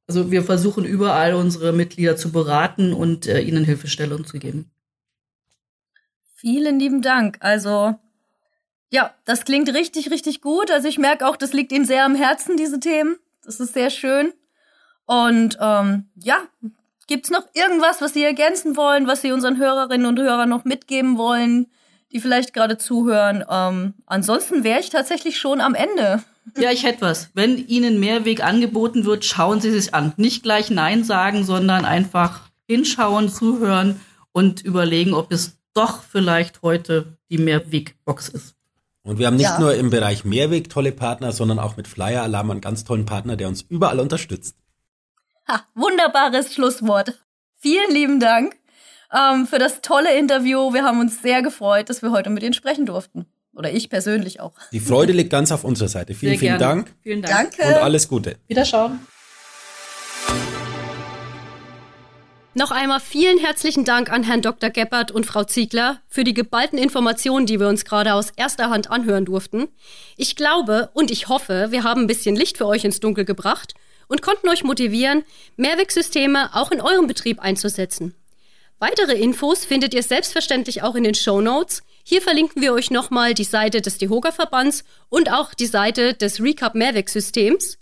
Also 0.08 0.32
wir 0.32 0.42
versuchen 0.42 0.86
überall 0.86 1.36
unsere 1.36 1.72
Mitglieder 1.72 2.16
zu 2.16 2.32
beraten 2.32 2.94
und 2.94 3.28
äh, 3.28 3.42
ihnen 3.42 3.64
Hilfestellung 3.64 4.26
zu 4.26 4.40
geben. 4.40 4.72
Vielen 6.40 6.80
lieben 6.80 7.02
Dank. 7.02 7.38
Also, 7.42 7.96
ja, 8.90 9.14
das 9.26 9.44
klingt 9.44 9.74
richtig, 9.74 10.10
richtig 10.10 10.40
gut. 10.40 10.72
Also 10.72 10.88
ich 10.88 10.98
merke 10.98 11.28
auch, 11.28 11.36
das 11.36 11.52
liegt 11.52 11.74
Ihnen 11.74 11.84
sehr 11.84 12.06
am 12.06 12.16
Herzen, 12.16 12.56
diese 12.56 12.80
Themen. 12.80 13.18
Das 13.44 13.60
ist 13.60 13.74
sehr 13.74 13.90
schön. 13.90 14.32
Und 15.06 15.58
ähm, 15.60 16.06
ja, 16.16 16.38
gibt's 17.08 17.30
noch 17.30 17.44
irgendwas, 17.54 18.00
was 18.00 18.14
Sie 18.14 18.24
ergänzen 18.24 18.78
wollen, 18.78 19.06
was 19.06 19.22
Sie 19.22 19.34
unseren 19.34 19.58
Hörerinnen 19.58 20.08
und 20.08 20.18
Hörern 20.18 20.48
noch 20.48 20.64
mitgeben 20.64 21.18
wollen, 21.18 21.68
die 22.14 22.22
vielleicht 22.22 22.54
gerade 22.54 22.78
zuhören? 22.78 23.44
Ähm, 23.50 23.96
ansonsten 24.06 24.64
wäre 24.64 24.80
ich 24.80 24.90
tatsächlich 24.90 25.38
schon 25.40 25.60
am 25.60 25.76
Ende. 25.76 26.24
Ja, 26.58 26.72
ich 26.72 26.86
hätte 26.86 27.02
was. 27.02 27.32
Wenn 27.34 27.68
Ihnen 27.68 28.00
Mehrweg 28.00 28.46
angeboten 28.46 29.04
wird, 29.04 29.26
schauen 29.26 29.60
Sie 29.60 29.72
sich 29.72 29.94
an. 29.94 30.14
Nicht 30.16 30.44
gleich 30.44 30.70
Nein 30.70 31.04
sagen, 31.04 31.44
sondern 31.44 31.84
einfach 31.84 32.44
hinschauen, 32.66 33.28
zuhören 33.28 34.00
und 34.32 34.62
überlegen, 34.62 35.14
ob 35.14 35.34
es 35.34 35.59
doch 35.74 36.04
vielleicht 36.04 36.62
heute 36.62 37.18
die 37.30 37.38
Mehrwegbox 37.38 38.30
ist. 38.30 38.56
Und 39.04 39.18
wir 39.18 39.28
haben 39.28 39.38
nicht 39.38 39.46
ja. 39.46 39.60
nur 39.60 39.74
im 39.76 39.90
Bereich 39.90 40.26
Mehrweg 40.26 40.70
tolle 40.70 40.92
Partner, 40.92 41.32
sondern 41.32 41.58
auch 41.58 41.78
mit 41.78 41.88
Flyer 41.88 42.24
Alarm 42.24 42.52
einen 42.52 42.62
ganz 42.62 42.84
tollen 42.84 43.06
Partner, 43.06 43.38
der 43.38 43.48
uns 43.48 43.62
überall 43.62 44.00
unterstützt. 44.00 44.56
Ha, 45.48 45.64
wunderbares 45.74 46.54
Schlusswort. 46.54 47.20
Vielen 47.58 47.92
lieben 47.92 48.20
Dank 48.20 48.56
ähm, 49.14 49.48
für 49.48 49.58
das 49.58 49.82
tolle 49.82 50.18
Interview. 50.18 50.74
Wir 50.74 50.84
haben 50.84 51.00
uns 51.00 51.22
sehr 51.22 51.42
gefreut, 51.42 51.90
dass 51.90 52.02
wir 52.02 52.12
heute 52.12 52.30
mit 52.30 52.44
Ihnen 52.44 52.54
sprechen 52.54 52.86
durften. 52.86 53.26
Oder 53.54 53.72
ich 53.72 53.90
persönlich 53.90 54.40
auch. 54.40 54.54
Die 54.72 54.80
Freude 54.80 55.12
liegt 55.12 55.32
ganz 55.32 55.52
auf 55.52 55.64
unserer 55.64 55.90
Seite. 55.90 56.14
Vielen, 56.14 56.38
vielen 56.38 56.60
Dank. 56.60 56.94
Vielen 57.02 57.22
Dank. 57.22 57.58
Danke. 57.58 57.76
Und 57.76 57.82
alles 57.82 58.08
Gute. 58.08 58.38
Wiederschauen. 58.48 59.00
Noch 62.60 62.72
einmal 62.72 63.00
vielen 63.00 63.38
herzlichen 63.38 63.86
Dank 63.86 64.12
an 64.12 64.24
Herrn 64.24 64.42
Dr. 64.42 64.70
Geppert 64.70 65.12
und 65.12 65.26
Frau 65.26 65.46
Ziegler 65.46 66.02
für 66.10 66.26
die 66.26 66.34
geballten 66.34 66.78
Informationen, 66.78 67.46
die 67.46 67.58
wir 67.58 67.70
uns 67.70 67.86
gerade 67.86 68.14
aus 68.14 68.32
erster 68.36 68.70
Hand 68.70 68.92
anhören 68.92 69.24
durften. 69.24 69.70
Ich 70.18 70.36
glaube 70.36 70.90
und 70.94 71.10
ich 71.10 71.30
hoffe, 71.30 71.68
wir 71.70 71.86
haben 71.86 72.02
ein 72.02 72.08
bisschen 72.08 72.36
Licht 72.36 72.58
für 72.58 72.66
euch 72.66 72.84
ins 72.84 73.00
Dunkel 73.00 73.24
gebracht 73.24 73.76
und 74.10 74.22
konnten 74.22 74.50
euch 74.50 74.66
motivieren, 74.66 75.24
Mehrwegsysteme 75.56 76.50
auch 76.54 76.72
in 76.72 76.82
eurem 76.82 77.08
Betrieb 77.08 77.40
einzusetzen. 77.40 78.14
Weitere 78.78 79.14
Infos 79.14 79.64
findet 79.64 79.94
ihr 79.94 80.04
selbstverständlich 80.04 80.84
auch 80.84 80.96
in 80.96 81.06
den 81.06 81.16
Show 81.16 81.40
Notes. 81.40 81.82
Hier 82.04 82.22
verlinken 82.22 82.62
wir 82.62 82.74
euch 82.74 82.92
nochmal 82.92 83.34
die 83.34 83.46
Seite 83.46 83.80
des 83.80 84.00
DEHOGA-Verbands 84.00 84.84
und 85.08 85.32
auch 85.32 85.54
die 85.54 85.66
Seite 85.66 86.14
des 86.14 86.42
Recap 86.42 86.76
Mehrwegsystems. 86.76 87.78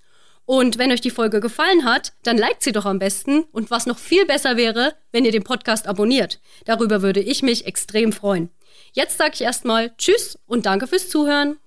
Und 0.47 0.77
wenn 0.77 0.93
euch 0.93 1.01
die 1.01 1.12
Folge 1.12 1.41
gefallen 1.41 1.83
hat, 1.83 2.13
dann 2.23 2.38
liked 2.38 2.63
sie 2.63 2.71
doch 2.71 2.86
am 2.86 2.99
besten. 2.99 3.43
Und 3.51 3.69
was 3.69 3.86
noch 3.86 3.99
viel 3.99 4.25
besser 4.25 4.55
wäre, 4.55 4.95
wenn 5.12 5.25
ihr 5.25 5.33
den 5.33 5.43
Podcast 5.43 5.88
abonniert. 5.88 6.39
Darüber 6.63 7.01
würde 7.01 7.19
ich 7.19 7.43
mich 7.43 7.65
extrem 7.65 8.13
freuen. 8.13 8.49
Jetzt 8.93 9.17
sage 9.17 9.33
ich 9.33 9.41
erstmal 9.41 9.93
Tschüss 9.97 10.39
und 10.47 10.65
danke 10.65 10.88
fürs 10.88 11.10
Zuhören. 11.10 11.57